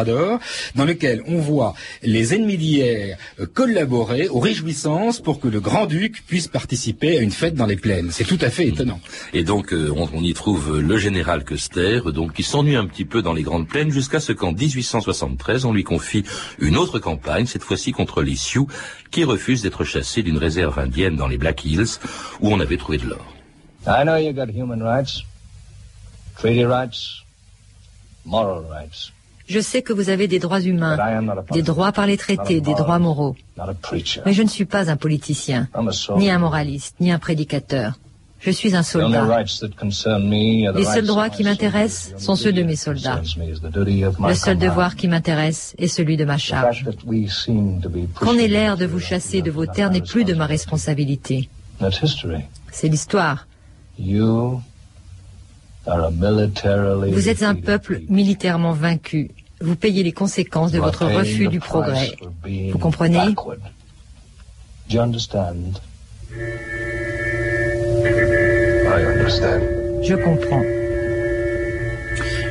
dans 0.76 0.86
lequel 0.86 1.22
on 1.28 1.38
voit 1.38 1.74
les 2.04 2.34
ennemis 2.34 2.58
d'hier 2.58 3.18
euh, 3.40 3.46
collaborer 3.46 4.28
aux 4.28 4.40
réjouissances 4.40 5.20
pour 5.20 5.40
que 5.40 5.48
le 5.48 5.60
grand-duc 5.60 6.24
puisse 6.26 6.49
participer 6.50 7.18
à 7.18 7.22
une 7.22 7.32
fête 7.32 7.56
dans 7.56 7.66
les 7.66 7.76
plaines. 7.76 8.10
C'est 8.12 8.24
tout 8.24 8.38
à 8.42 8.50
fait 8.50 8.68
étonnant. 8.68 9.00
Et 9.34 9.44
donc 9.44 9.74
euh, 9.74 9.92
on, 9.96 10.24
y 10.24 10.34
trouve 10.34 10.80
le 10.80 10.98
général 10.98 11.44
Custer, 11.44 12.02
donc 12.14 12.34
qui 12.34 12.44
s'ennuie 12.44 12.76
un 12.76 12.86
petit 12.86 13.06
peu 13.06 13.22
dans 13.22 13.34
les 13.34 13.44
grandes 13.44 13.68
plaines 13.68 13.92
jusqu'à 13.92 14.20
ce 14.20 14.32
qu'en 14.32 14.52
1873 14.52 15.66
on 15.66 15.74
lui 15.74 15.84
confie 15.84 16.24
une 16.60 16.78
autre 16.78 17.00
campagne, 17.00 17.46
cette 17.46 17.64
fois-ci 17.64 17.92
contre 17.92 18.22
les 18.22 18.36
Sioux, 18.36 18.68
qui 19.12 19.24
refusent 19.24 19.62
d'être 19.62 19.84
chassés 19.84 20.24
d'une 20.24 20.38
réserve 20.38 20.78
indienne 20.80 21.16
dans 21.16 21.28
les 21.28 21.38
Black 21.38 21.66
Hills 21.66 22.00
où 22.42 22.50
on 22.50 22.60
avait 22.60 22.78
trouvé 22.78 22.98
de 22.98 23.08
l'or. 23.08 23.26
I 23.88 24.04
know 24.04 24.18
you 24.18 24.34
got 24.34 24.50
human 24.50 24.84
rights, 24.84 25.24
treaty 26.38 26.66
rights, 26.66 27.24
moral 28.26 28.66
rights. 28.70 29.12
Je 29.50 29.60
sais 29.60 29.82
que 29.82 29.94
vous 29.94 30.10
avez 30.10 30.28
des 30.28 30.38
droits 30.38 30.62
humains, 30.62 30.98
des 31.52 31.64
droits 31.64 31.92
par 31.92 32.06
les 32.06 32.18
traités, 32.18 32.62
des 32.62 32.76
droits 32.76 33.00
moraux. 33.00 33.36
Mais 34.26 34.34
je 34.34 34.44
ne 34.44 34.48
suis 34.48 34.66
pas 34.66 34.92
un 34.92 34.96
politicien, 34.96 35.68
ni 36.18 36.30
un 36.30 36.38
moraliste, 36.38 36.96
ni 37.00 37.12
un 37.12 37.18
prédicateur. 37.18 37.94
Je 38.40 38.52
suis 38.52 38.76
un 38.76 38.84
soldat. 38.84 39.44
Les 40.76 40.86
seuls 40.86 41.06
droits 41.06 41.30
qui 41.30 41.44
m'intéressent 41.44 42.14
sont 42.18 42.36
ceux 42.36 42.54
de 42.54 42.64
mes 42.64 42.76
soldats. 42.76 43.22
Le 44.20 44.34
seul 44.34 44.58
devoir 44.58 44.96
qui 44.96 45.08
m'intéresse 45.08 45.76
est 45.78 45.88
celui 45.88 46.16
de 46.16 46.26
ma 46.26 46.38
charge. 46.38 46.86
Qu'on 48.20 48.38
ait 48.38 48.48
l'air 48.48 48.78
de 48.78 48.86
vous 48.86 49.00
chasser 49.00 49.42
de 49.42 49.52
vos 49.52 49.66
terres 49.66 49.90
n'est 49.90 50.02
plus 50.02 50.26
de 50.26 50.36
ma 50.36 50.46
responsabilité. 50.46 51.50
C'est 52.72 52.88
l'histoire. 52.88 53.48
Vous 55.86 57.30
êtes 57.30 57.44
un 57.44 57.56
peuple 57.56 58.02
militairement 58.10 58.74
vaincu. 58.74 59.32
Vous 59.62 59.76
payez 59.76 60.04
les 60.04 60.12
conséquences 60.12 60.72
de 60.72 60.80
votre 60.80 61.06
refus 61.06 61.48
du 61.48 61.60
progrès. 61.60 62.12
Vous 62.72 62.80
comprenez? 62.80 63.20
Je 70.02 70.16
comprends. 70.16 70.64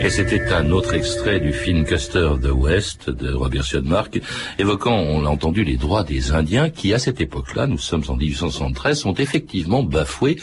Et 0.01 0.11
c'était 0.11 0.53
un 0.53 0.71
autre 0.71 0.95
extrait 0.95 1.41
du 1.41 1.53
film 1.53 1.85
Custer 1.85 2.35
the 2.41 2.53
West 2.53 3.11
de 3.11 3.33
Robert 3.33 3.65
Siodmark, 3.65 4.21
évoquant, 4.59 4.95
on 4.95 5.23
l'a 5.23 5.31
entendu, 5.31 5.65
les 5.65 5.77
droits 5.77 6.05
des 6.05 6.31
Indiens 6.31 6.71
qui, 6.71 6.95
à 6.95 7.01
cette 7.01 7.21
époque-là, 7.21 7.67
nous 7.67 7.79
sommes 7.79 8.05
en 8.07 8.15
1873, 8.15 8.97
sont 8.97 9.15
effectivement 9.15 9.83
bafoués 9.83 10.37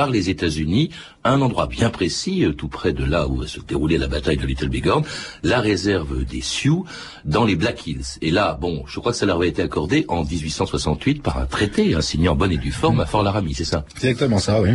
par 0.00 0.08
les 0.08 0.30
États-Unis 0.30 0.88
à 1.24 1.32
un 1.32 1.42
endroit 1.42 1.66
bien 1.66 1.90
précis, 1.90 2.46
euh, 2.46 2.54
tout 2.54 2.68
près 2.68 2.94
de 2.94 3.04
là 3.04 3.28
où 3.28 3.36
va 3.36 3.46
se 3.46 3.60
dérouler 3.60 3.98
la 3.98 4.06
bataille 4.06 4.38
de 4.38 4.46
Little 4.46 4.70
Bighorn, 4.70 5.04
la 5.42 5.60
réserve 5.60 6.24
des 6.24 6.40
Sioux 6.40 6.86
dans 7.26 7.44
les 7.44 7.54
Black 7.54 7.86
Hills. 7.86 8.16
Et 8.22 8.30
là, 8.30 8.56
bon, 8.58 8.82
je 8.86 8.98
crois 8.98 9.12
que 9.12 9.18
ça 9.18 9.26
leur 9.26 9.36
avait 9.36 9.48
été 9.48 9.60
accordé 9.60 10.06
en 10.08 10.24
1868 10.24 11.22
par 11.22 11.36
un 11.36 11.44
traité, 11.44 11.94
un 11.94 12.00
signé 12.00 12.30
en 12.30 12.34
bonne 12.34 12.52
et 12.52 12.56
due 12.56 12.72
forme 12.72 12.98
à 13.00 13.04
Fort 13.04 13.22
Laramie, 13.22 13.52
c'est 13.52 13.66
ça? 13.66 13.84
C'est 13.94 14.06
exactement 14.06 14.38
ça, 14.38 14.62
oui. 14.62 14.70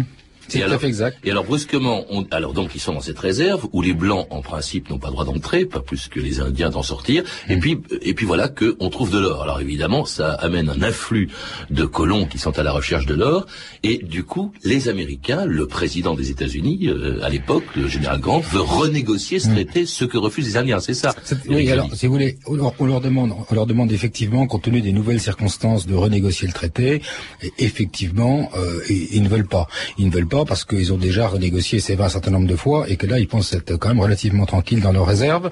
C'est 0.48 0.60
tout 0.62 0.72
à 0.72 0.78
fait 0.78 0.88
exact. 0.88 1.18
Et 1.24 1.32
alors 1.32 1.44
brusquement, 1.44 2.06
on, 2.10 2.26
alors 2.32 2.54
donc 2.54 2.72
ils 2.76 2.82
sont 2.82 2.94
dans 2.94 3.02
cette 3.02 3.20
réserve 3.20 3.68
où 3.74 3.82
les 3.82 3.94
blancs 3.94 4.28
en 4.30 4.42
principe 4.42 4.90
n'ont 4.90 5.00
pas 5.00 5.10
droit 5.10 5.26
d'entrer, 5.26 5.66
pas 5.66 5.80
plus 5.80 6.08
que 6.08 6.20
les 6.20 6.40
Indiens 6.40 6.70
d'en 6.70 6.84
sortir. 6.84 7.24
Et 7.50 7.56
mm. 7.56 7.60
puis 7.60 7.78
et 8.02 8.14
puis 8.14 8.26
voilà 8.26 8.48
que 8.48 8.76
on 8.80 8.90
trouve 8.90 9.12
de 9.12 9.20
l'or. 9.20 9.44
Alors 9.44 9.60
évidemment, 9.62 10.06
ça 10.06 10.34
amène 10.34 10.70
un 10.70 10.82
afflux 10.82 11.30
de 11.70 11.86
colons 11.86 12.26
qui 12.26 12.38
sont 12.38 12.58
à 12.58 12.64
la 12.64 12.72
recherche 12.72 13.06
de 13.06 13.16
l'or. 13.16 13.46
Et 13.84 13.98
du 13.98 14.24
coup, 14.24 14.52
les 14.64 14.90
Américains, 14.90 15.46
le 15.46 15.68
président 15.68 16.16
des 16.16 16.32
États-Unis 16.32 16.88
euh, 16.88 17.24
à 17.24 17.30
l'époque, 17.30 17.64
le 17.76 17.88
général 17.88 18.20
Grant, 18.20 18.40
veut 18.40 18.62
renégocier 18.62 19.40
ce 19.40 19.50
mm. 19.50 19.54
traité, 19.54 19.86
ce 19.86 20.06
que 20.06 20.18
refusent 20.18 20.48
les 20.48 20.58
Indiens. 20.58 20.80
C'est 20.80 20.94
ça. 20.94 21.16
Oui, 21.48 21.70
alors 21.72 21.90
si 21.94 22.08
vous 22.08 22.14
voulez, 22.14 22.38
on 22.48 22.56
leur, 22.86 23.02
demande, 23.02 23.34
on 23.50 23.54
leur 23.54 23.66
demande 23.66 23.92
effectivement, 23.92 24.48
compte 24.48 24.64
tenu 24.64 24.82
des 24.82 24.92
nouvelles 24.92 25.20
circonstances, 25.20 25.86
de 25.86 25.96
renégocier 25.96 26.48
le 26.48 26.54
traité. 26.54 27.02
Et 27.42 27.54
effectivement, 27.60 28.50
euh, 28.56 28.82
ils 28.90 29.24
ne 29.24 29.30
veulent 29.30 29.48
pas. 29.48 29.68
Ils 29.98 30.08
ne 30.08 30.12
veulent 30.12 30.28
pas 30.28 30.35
parce 30.44 30.66
qu'ils 30.66 30.92
ont 30.92 30.98
déjà 30.98 31.28
renégocié, 31.28 31.80
c'est 31.80 31.96
vrai, 31.96 32.08
un 32.08 32.10
certain 32.10 32.32
nombre 32.32 32.48
de 32.48 32.56
fois 32.56 32.90
et 32.90 32.98
que 32.98 33.08
là, 33.08 33.20
ils 33.20 33.28
pensent 33.28 33.54
être 33.54 33.78
quand 33.78 33.90
même 33.90 34.02
relativement 34.02 34.46
tranquilles 34.46 34.82
dans 34.82 34.92
leurs 34.92 35.06
réserves. 35.06 35.50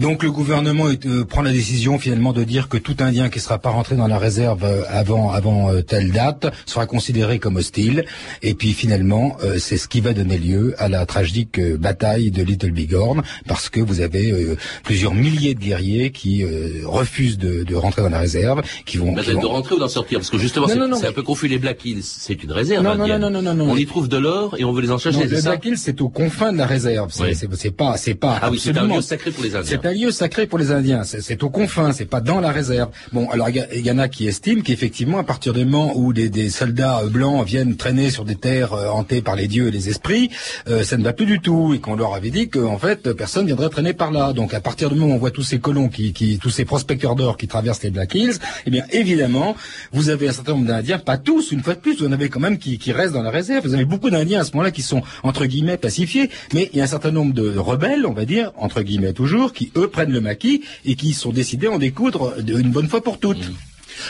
Donc 0.00 0.22
le 0.22 0.32
gouvernement 0.32 0.86
euh, 0.86 1.24
prend 1.26 1.42
la 1.42 1.52
décision 1.52 1.98
finalement 1.98 2.32
de 2.32 2.42
dire 2.42 2.70
que 2.70 2.78
tout 2.78 2.96
Indien 3.00 3.28
qui 3.28 3.36
ne 3.36 3.42
sera 3.42 3.58
pas 3.58 3.68
rentré 3.68 3.96
dans 3.96 4.06
la 4.06 4.16
réserve 4.16 4.64
euh, 4.64 4.82
avant 4.88 5.30
avant 5.30 5.70
euh, 5.70 5.82
telle 5.82 6.10
date 6.10 6.46
sera 6.64 6.86
considéré 6.86 7.38
comme 7.38 7.56
hostile. 7.56 8.06
Et 8.42 8.54
puis 8.54 8.72
finalement, 8.72 9.36
c'est 9.58 9.76
ce 9.76 9.88
qui 9.88 10.00
va 10.00 10.14
donner 10.14 10.38
lieu 10.38 10.74
à 10.78 10.88
la 10.88 11.04
tragique 11.04 11.60
bataille 11.76 12.30
de 12.30 12.42
Little 12.42 12.70
Bighorn, 12.70 13.22
parce 13.46 13.68
que 13.68 13.80
vous 13.80 14.00
avez 14.00 14.56
plusieurs 14.84 15.14
milliers 15.14 15.54
de 15.54 15.60
guerriers 15.60 16.10
qui 16.10 16.44
refusent 16.84 17.38
de, 17.38 17.64
de, 17.64 17.74
rentrer 17.74 18.02
dans 18.02 18.08
la 18.08 18.20
réserve, 18.20 18.62
qui 18.86 18.96
vont, 18.96 19.14
qui 19.14 19.32
vont... 19.32 19.40
de 19.40 19.46
rentrer 19.46 19.74
ou 19.74 19.78
d'en 19.78 19.88
sortir, 19.88 20.18
parce 20.18 20.30
que 20.30 20.38
justement 20.38 20.66
c'est 20.68 21.06
un 21.06 21.12
peu 21.12 21.22
confus. 21.22 21.48
Les 21.48 21.58
Black 21.58 21.84
Hills, 21.84 22.02
c'est 22.02 22.42
une 22.42 22.52
réserve. 22.52 22.84
Non, 22.84 22.96
non, 22.96 23.18
non, 23.18 23.30
non, 23.30 23.54
non, 23.54 23.70
On 23.70 23.76
y 23.76 23.86
trouve 23.86 24.08
de 24.08 24.16
l'or 24.16 24.56
et 24.58 24.64
on 24.64 24.72
veut 24.72 24.82
les 24.82 24.90
en 24.90 24.98
chercher. 24.98 25.26
les 25.26 25.42
Black 25.42 25.64
Hills, 25.64 25.78
c'est 25.78 26.00
aux 26.00 26.08
confins 26.08 26.52
de 26.52 26.58
la 26.58 26.66
réserve. 26.66 27.12
C'est 27.12 27.76
pas, 27.76 27.96
c'est 27.96 28.14
pas. 28.14 28.38
Ah 28.40 28.50
oui, 28.50 28.58
c'est 28.58 28.76
un 28.78 28.86
lieu 28.86 29.02
sacré 29.02 29.30
pour 29.30 29.44
les 29.44 29.54
Indiens 29.56 29.89
un 29.90 29.92
lieu 29.92 30.10
sacré 30.12 30.46
pour 30.46 30.58
les 30.58 30.70
Indiens. 30.70 31.02
C'est 31.02 31.42
aux 31.42 31.50
confins, 31.50 31.92
c'est 31.92 32.04
pas 32.04 32.20
dans 32.20 32.40
la 32.40 32.52
réserve. 32.52 32.90
Bon, 33.12 33.28
alors 33.30 33.48
il 33.48 33.84
y, 33.84 33.90
en 33.90 33.98
a 33.98 34.08
qui 34.08 34.28
estiment 34.28 34.62
qu'effectivement, 34.62 35.18
à 35.18 35.24
partir 35.24 35.52
du 35.52 35.64
moment 35.64 35.92
où 35.96 36.12
des, 36.12 36.50
soldats 36.50 37.02
blancs 37.06 37.44
viennent 37.44 37.76
traîner 37.76 38.10
sur 38.10 38.24
des 38.24 38.36
terres 38.36 38.72
euh, 38.72 38.88
hantées 38.88 39.20
par 39.20 39.34
les 39.34 39.48
dieux 39.48 39.68
et 39.68 39.70
les 39.70 39.88
esprits, 39.88 40.30
euh, 40.68 40.84
ça 40.84 40.96
ne 40.96 41.02
va 41.02 41.12
plus 41.12 41.26
du 41.26 41.40
tout, 41.40 41.74
et 41.74 41.80
qu'on 41.80 41.96
leur 41.96 42.14
avait 42.14 42.30
dit 42.30 42.48
qu'en 42.48 42.78
fait, 42.78 43.12
personne 43.12 43.46
viendrait 43.46 43.68
traîner 43.68 43.92
par 43.92 44.12
là. 44.12 44.32
Donc, 44.32 44.54
à 44.54 44.60
partir 44.60 44.90
du 44.90 44.94
moment 44.96 45.12
où 45.12 45.16
on 45.16 45.18
voit 45.18 45.32
tous 45.32 45.42
ces 45.42 45.58
colons, 45.58 45.88
qui, 45.88 46.12
qui 46.12 46.38
tous 46.38 46.50
ces 46.50 46.64
prospecteurs 46.64 47.16
d'or 47.16 47.36
qui 47.36 47.48
traversent 47.48 47.82
les 47.82 47.90
Black 47.90 48.14
Hills, 48.14 48.34
eh 48.66 48.70
bien, 48.70 48.84
évidemment, 48.92 49.56
vous 49.92 50.08
avez 50.08 50.28
un 50.28 50.32
certain 50.32 50.52
nombre 50.52 50.66
d'Indiens, 50.66 50.98
pas 50.98 51.18
tous, 51.18 51.50
une 51.50 51.62
fois 51.62 51.74
de 51.74 51.80
plus, 51.80 51.98
vous 51.98 52.06
en 52.06 52.12
avez 52.12 52.28
quand 52.28 52.40
même 52.40 52.58
qui, 52.58 52.78
qui 52.78 52.92
restent 52.92 53.14
dans 53.14 53.22
la 53.22 53.30
réserve. 53.30 53.66
Vous 53.66 53.74
avez 53.74 53.84
beaucoup 53.84 54.10
d'Indiens 54.10 54.40
à 54.40 54.44
ce 54.44 54.52
moment-là 54.52 54.70
qui 54.70 54.82
sont 54.82 55.02
entre 55.24 55.46
guillemets 55.46 55.78
pacifiés, 55.78 56.30
mais 56.54 56.70
il 56.72 56.78
y 56.78 56.80
a 56.80 56.84
un 56.84 56.88
certain 56.88 57.10
nombre 57.10 57.34
de 57.34 57.58
rebelles, 57.58 58.06
on 58.06 58.12
va 58.12 58.24
dire 58.24 58.52
entre 58.56 58.82
guillemets 58.82 59.12
toujours, 59.12 59.52
qui 59.52 59.72
prennent 59.88 60.12
le 60.12 60.20
maquis 60.20 60.62
et 60.84 60.94
qui 60.94 61.12
sont 61.12 61.30
décidés 61.30 61.66
à 61.66 61.72
en 61.72 61.78
découdre 61.78 62.34
une 62.46 62.70
bonne 62.70 62.88
fois 62.88 63.02
pour 63.02 63.18
toutes. 63.18 63.48
Mmh. 63.48 63.54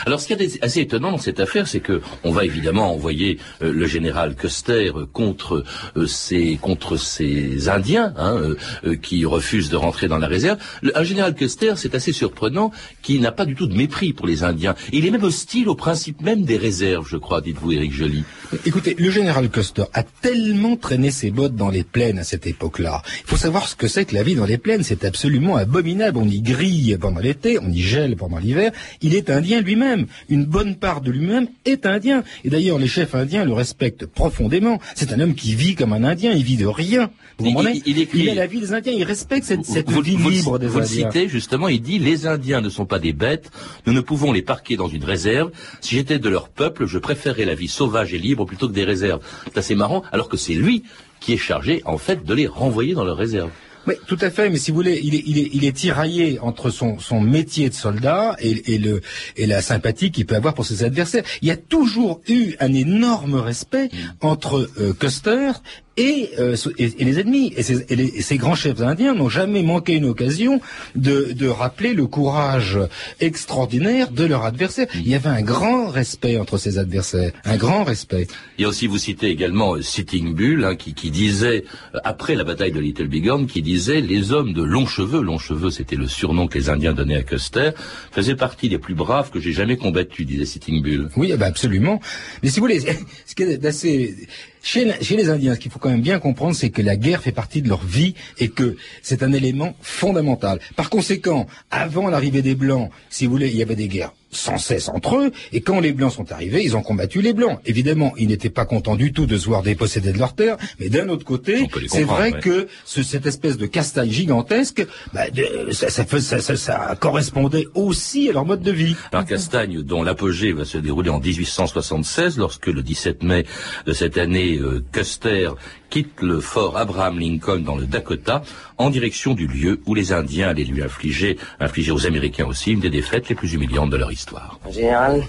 Alors, 0.05 0.19
ce 0.19 0.27
qui 0.27 0.33
est 0.33 0.63
assez 0.63 0.81
étonnant 0.81 1.11
dans 1.11 1.17
cette 1.17 1.39
affaire, 1.39 1.67
c'est 1.67 1.79
que 1.79 2.01
on 2.23 2.31
va 2.31 2.45
évidemment 2.45 2.93
envoyer 2.93 3.37
euh, 3.61 3.71
le 3.71 3.85
général 3.85 4.35
Custer 4.35 4.91
contre 5.13 5.63
euh, 5.97 6.07
ces 6.07 6.57
contre 6.61 6.97
ces 6.97 7.69
Indiens 7.69 8.13
hein, 8.17 8.39
euh, 8.83 8.95
qui 8.95 9.25
refusent 9.25 9.69
de 9.69 9.77
rentrer 9.77 10.07
dans 10.07 10.17
la 10.17 10.27
réserve. 10.27 10.57
un 10.95 11.03
général 11.03 11.35
Custer, 11.35 11.73
c'est 11.75 11.95
assez 11.95 12.13
surprenant, 12.13 12.71
qui 13.01 13.19
n'a 13.19 13.31
pas 13.31 13.45
du 13.45 13.55
tout 13.55 13.67
de 13.67 13.75
mépris 13.75 14.13
pour 14.13 14.27
les 14.27 14.43
Indiens. 14.43 14.75
Il 14.91 15.05
est 15.05 15.11
même 15.11 15.23
hostile 15.23 15.69
au 15.69 15.75
principe 15.75 16.21
même 16.21 16.43
des 16.43 16.57
réserves, 16.57 17.07
je 17.07 17.17
crois, 17.17 17.41
dites-vous, 17.41 17.71
Éric 17.71 17.93
Joly. 17.93 18.23
Écoutez, 18.65 18.95
le 18.97 19.09
général 19.09 19.49
Custer 19.49 19.83
a 19.93 20.03
tellement 20.03 20.75
traîné 20.75 21.11
ses 21.11 21.31
bottes 21.31 21.55
dans 21.55 21.69
les 21.69 21.83
plaines 21.83 22.19
à 22.19 22.23
cette 22.23 22.47
époque-là. 22.47 23.01
Il 23.21 23.29
faut 23.29 23.37
savoir 23.37 23.67
ce 23.67 23.75
que 23.75 23.87
c'est 23.87 24.05
que 24.05 24.15
la 24.15 24.23
vie 24.23 24.35
dans 24.35 24.45
les 24.45 24.57
plaines. 24.57 24.83
C'est 24.83 25.05
absolument 25.05 25.55
abominable. 25.55 26.17
On 26.17 26.27
y 26.27 26.41
grille 26.41 26.97
pendant 26.99 27.19
l'été, 27.19 27.59
on 27.59 27.69
y 27.69 27.81
gèle 27.81 28.15
pendant 28.15 28.37
l'hiver. 28.37 28.71
Il 29.01 29.15
est 29.15 29.29
indien 29.29 29.61
lui-même 29.61 29.80
lui-même, 29.81 30.07
une 30.29 30.45
bonne 30.45 30.75
part 30.75 31.01
de 31.01 31.11
lui-même 31.11 31.47
est 31.65 31.85
indien. 31.85 32.23
Et 32.43 32.49
d'ailleurs, 32.49 32.77
les 32.77 32.87
chefs 32.87 33.15
indiens 33.15 33.45
le 33.45 33.53
respectent 33.53 34.05
profondément. 34.05 34.79
C'est 34.95 35.11
un 35.13 35.19
homme 35.19 35.35
qui 35.35 35.55
vit 35.55 35.75
comme 35.75 35.93
un 35.93 36.03
indien, 36.03 36.31
il 36.31 36.43
vit 36.43 36.57
de 36.57 36.65
rien. 36.65 37.11
Vous 37.39 37.47
il, 37.47 37.81
il, 37.85 37.99
écrit... 37.99 38.19
il 38.19 38.29
a 38.29 38.35
la 38.35 38.45
vie 38.45 38.59
des 38.59 38.73
Indiens, 38.73 38.93
il 38.93 39.03
respecte 39.03 39.45
cette, 39.45 39.65
cette 39.65 39.89
vie 39.89 40.15
libre 40.15 40.59
des 40.59 40.67
vous 40.67 40.79
Indiens. 40.79 41.05
Vous 41.05 41.11
citez 41.11 41.27
justement, 41.27 41.67
il 41.67 41.81
dit 41.81 41.97
les 41.97 42.27
Indiens 42.27 42.61
ne 42.61 42.69
sont 42.69 42.85
pas 42.85 42.99
des 42.99 43.13
bêtes, 43.13 43.49
nous 43.87 43.93
ne 43.93 44.01
pouvons 44.01 44.31
les 44.31 44.43
parquer 44.43 44.75
dans 44.75 44.87
une 44.87 45.03
réserve. 45.03 45.51
Si 45.79 45.95
j'étais 45.95 46.19
de 46.19 46.29
leur 46.29 46.49
peuple, 46.49 46.85
je 46.85 46.99
préférerais 46.99 47.45
la 47.45 47.55
vie 47.55 47.67
sauvage 47.67 48.13
et 48.13 48.19
libre 48.19 48.45
plutôt 48.45 48.67
que 48.67 48.73
des 48.73 48.83
réserves. 48.83 49.21
C'est 49.45 49.57
assez 49.57 49.75
marrant, 49.75 50.03
alors 50.11 50.29
que 50.29 50.37
c'est 50.37 50.53
lui 50.53 50.83
qui 51.19 51.33
est 51.33 51.37
chargé 51.37 51.81
en 51.85 51.97
fait 51.97 52.23
de 52.23 52.33
les 52.33 52.47
renvoyer 52.47 52.93
dans 52.93 53.05
leur 53.05 53.17
réserve. 53.17 53.49
Oui, 53.87 53.95
tout 54.07 54.17
à 54.21 54.29
fait. 54.29 54.49
Mais 54.49 54.57
si 54.57 54.71
vous 54.71 54.75
voulez, 54.75 54.99
il 55.03 55.15
est, 55.15 55.23
il 55.25 55.37
est, 55.39 55.49
il 55.53 55.65
est 55.65 55.75
tiraillé 55.75 56.39
entre 56.39 56.69
son, 56.69 56.99
son 56.99 57.19
métier 57.19 57.69
de 57.69 57.73
soldat 57.73 58.35
et, 58.39 58.73
et, 58.73 58.77
le, 58.77 59.01
et 59.37 59.47
la 59.47 59.61
sympathie 59.61 60.11
qu'il 60.11 60.25
peut 60.25 60.35
avoir 60.35 60.53
pour 60.53 60.65
ses 60.65 60.83
adversaires. 60.83 61.23
Il 61.41 61.47
y 61.47 61.51
a 61.51 61.57
toujours 61.57 62.21
eu 62.27 62.53
un 62.59 62.73
énorme 62.73 63.35
respect 63.35 63.89
mm. 63.91 63.97
entre 64.21 64.69
euh, 64.79 64.93
Custer 64.93 65.51
et, 65.97 66.29
euh, 66.39 66.55
et, 66.77 67.01
et, 67.01 67.03
les 67.03 67.19
ennemis. 67.19 67.53
Et 67.57 67.63
ces, 67.63 67.85
et 67.89 67.95
les, 67.95 68.21
ces, 68.21 68.37
grands 68.37 68.55
chefs 68.55 68.81
indiens 68.81 69.13
n'ont 69.13 69.29
jamais 69.29 69.61
manqué 69.61 69.93
une 69.93 70.05
occasion 70.05 70.61
de, 70.95 71.33
de, 71.33 71.47
rappeler 71.47 71.93
le 71.93 72.07
courage 72.07 72.79
extraordinaire 73.19 74.11
de 74.11 74.23
leur 74.23 74.45
adversaire. 74.45 74.87
Il 74.95 75.07
y 75.07 75.15
avait 75.15 75.29
un 75.29 75.41
grand 75.41 75.87
respect 75.87 76.37
entre 76.37 76.57
ces 76.57 76.77
adversaires, 76.77 77.33
un 77.43 77.57
grand 77.57 77.83
respect. 77.83 78.27
Il 78.57 78.61
y 78.61 78.65
a 78.65 78.69
aussi, 78.69 78.87
vous 78.87 78.97
citez 78.97 79.27
également 79.27 79.75
euh, 79.75 79.81
Sitting 79.81 80.33
Bull, 80.33 80.63
hein, 80.63 80.75
qui, 80.75 80.93
qui, 80.93 81.11
disait, 81.11 81.65
euh, 81.93 81.99
après 82.03 82.35
la 82.35 82.43
bataille 82.43 82.71
de 82.71 82.79
Little 82.79 83.07
Bighorn, 83.07 83.45
qui 83.45 83.61
disait 83.61 84.01
les 84.01 84.31
hommes 84.31 84.53
de 84.53 84.63
longs 84.63 84.87
cheveux, 84.87 85.21
longs 85.21 85.39
cheveux 85.39 85.71
c'était 85.71 85.97
le 85.97 86.07
surnom 86.07 86.47
que 86.47 86.57
les 86.57 86.69
Indiens 86.69 86.93
donnaient 86.93 87.17
à 87.17 87.23
Custer, 87.23 87.71
faisaient 88.11 88.35
partie 88.35 88.69
des 88.69 88.77
plus 88.77 88.95
braves 88.95 89.29
que 89.29 89.39
j'ai 89.39 89.51
jamais 89.51 89.75
combattus, 89.75 90.25
disait 90.25 90.45
Sitting 90.45 90.81
Bull. 90.81 91.09
Oui, 91.17 91.31
eh 91.33 91.37
ben 91.37 91.47
absolument. 91.47 91.99
Mais 92.43 92.49
si 92.49 92.59
vous 92.59 92.65
voulez, 92.65 92.79
ce 93.25 93.35
qui 93.35 93.43
est 93.43 93.65
assez 93.65 94.15
chez, 94.61 94.85
les 94.85 95.29
Indiens, 95.29 95.55
ce 95.55 95.59
qu'il 95.59 95.71
faut 95.71 95.79
quand 95.79 95.89
même 95.89 96.01
bien 96.01 96.19
comprendre, 96.19 96.55
c'est 96.55 96.69
que 96.69 96.81
la 96.81 96.95
guerre 96.95 97.21
fait 97.21 97.31
partie 97.31 97.61
de 97.61 97.69
leur 97.69 97.83
vie 97.83 98.13
et 98.37 98.49
que 98.49 98.77
c'est 99.01 99.23
un 99.23 99.33
élément 99.33 99.75
fondamental. 99.81 100.59
Par 100.75 100.89
conséquent, 100.89 101.47
avant 101.71 102.09
l'arrivée 102.09 102.41
des 102.41 102.55
Blancs, 102.55 102.91
si 103.09 103.25
vous 103.25 103.31
voulez, 103.31 103.49
il 103.49 103.55
y 103.55 103.61
avait 103.61 103.75
des 103.75 103.87
guerres 103.87 104.13
sans 104.31 104.57
cesse 104.57 104.89
entre 104.89 105.17
eux, 105.17 105.31
et 105.51 105.61
quand 105.61 105.79
les 105.79 105.93
Blancs 105.93 106.13
sont 106.13 106.31
arrivés, 106.31 106.63
ils 106.63 106.75
ont 106.75 106.81
combattu 106.81 107.21
les 107.21 107.33
Blancs. 107.33 107.59
Évidemment, 107.65 108.13
ils 108.17 108.27
n'étaient 108.27 108.49
pas 108.49 108.65
contents 108.65 108.95
du 108.95 109.13
tout 109.13 109.25
de 109.25 109.37
se 109.37 109.45
voir 109.45 109.61
dépossédés 109.63 110.13
de 110.13 110.17
leur 110.17 110.33
terre, 110.33 110.57
mais 110.79 110.89
d'un 110.89 111.09
autre 111.09 111.25
côté, 111.25 111.67
c'est 111.87 112.03
vrai 112.03 112.33
que 112.33 112.67
ce, 112.85 113.03
cette 113.03 113.25
espèce 113.25 113.57
de 113.57 113.65
castagne 113.65 114.09
gigantesque, 114.09 114.85
bah, 115.13 115.29
de, 115.29 115.71
ça, 115.71 115.89
ça, 115.89 116.05
ça, 116.41 116.55
ça, 116.55 116.97
correspondait 116.99 117.67
aussi 117.75 118.29
à 118.29 118.33
leur 118.33 118.45
mode 118.45 118.61
de 118.61 118.71
vie. 118.71 118.95
Un 119.11 119.23
Castagne, 119.23 119.81
dont 119.81 120.03
l'apogée 120.03 120.53
va 120.53 120.65
se 120.65 120.77
dérouler 120.77 121.09
en 121.09 121.19
1876, 121.19 122.37
lorsque 122.37 122.67
le 122.67 122.81
17 122.81 123.23
mai 123.23 123.45
de 123.85 123.93
cette 123.93 124.17
année, 124.17 124.57
euh, 124.57 124.83
Custer 124.91 125.51
quitte 125.89 126.21
le 126.21 126.39
fort 126.39 126.77
Abraham 126.77 127.19
Lincoln 127.19 127.59
dans 127.59 127.75
le 127.75 127.85
Dakota 127.85 128.43
en 128.77 128.89
direction 128.89 129.33
du 129.33 129.45
lieu 129.45 129.79
où 129.85 129.93
les 129.93 130.13
Indiens 130.13 130.49
allaient 130.49 130.63
lui 130.63 130.81
infliger, 130.81 131.37
infliger 131.59 131.91
aux 131.91 132.07
Américains 132.07 132.47
aussi, 132.47 132.71
une 132.71 132.79
des 132.79 132.89
défaites 132.89 133.29
les 133.29 133.35
plus 133.35 133.53
humiliantes 133.53 133.89
de 133.89 133.97
leur 133.97 134.11
histoire. 134.11 134.20
En 134.65 134.71
général, 134.71 135.23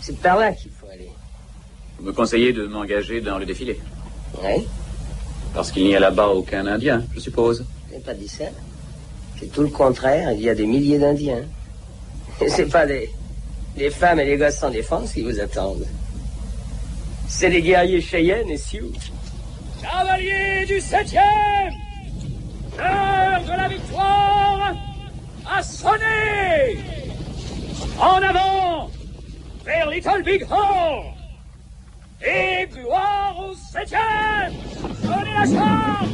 c'est 0.00 0.18
par 0.18 0.38
là 0.38 0.52
qu'il 0.52 0.70
faut 0.70 0.86
aller. 0.88 1.10
Vous 1.98 2.06
me 2.06 2.12
conseillez 2.12 2.52
de 2.52 2.66
m'engager 2.66 3.20
dans 3.20 3.38
le 3.38 3.46
défilé 3.46 3.80
Oui. 4.42 4.66
Parce 5.54 5.70
qu'il 5.70 5.84
n'y 5.84 5.94
a 5.94 6.00
là-bas 6.00 6.28
aucun 6.28 6.66
Indien, 6.66 7.04
je 7.14 7.20
suppose. 7.20 7.64
Je 7.90 7.96
n'ai 7.96 8.00
pas 8.00 8.14
dit 8.14 8.28
ça. 8.28 8.44
C'est 9.38 9.52
tout 9.52 9.62
le 9.62 9.68
contraire, 9.68 10.32
il 10.32 10.40
y 10.40 10.48
a 10.48 10.54
des 10.54 10.66
milliers 10.66 10.98
d'Indiens. 10.98 11.44
Et 12.40 12.48
c'est 12.48 12.66
pas 12.66 12.86
des, 12.86 13.10
des 13.76 13.90
femmes 13.90 14.20
et 14.20 14.24
des 14.24 14.36
gosses 14.36 14.56
sans 14.58 14.70
défense 14.70 15.12
qui 15.12 15.22
vous 15.22 15.38
attendent. 15.40 15.86
C'est 17.28 17.50
des 17.50 17.62
guerriers 17.62 18.00
Cheyennes 18.00 18.48
et 18.48 18.56
Sioux. 18.56 18.92
Cavalier 19.82 20.64
du 20.66 20.80
septième, 20.80 21.24
l'heure 22.78 23.42
de 23.42 23.48
la 23.48 23.68
victoire 23.68 24.74
a 25.50 25.62
sonné. 25.62 27.01
En 27.98 28.22
avant, 28.22 28.90
vers 29.64 29.90
Little 29.90 30.22
Big 30.24 30.44
Horn. 30.50 31.14
Et 32.24 32.66
gloire 32.72 33.36
au 33.38 33.54
septième. 33.54 34.52
Prenez 35.02 35.32
la 35.32 35.44
charge. 35.46 36.08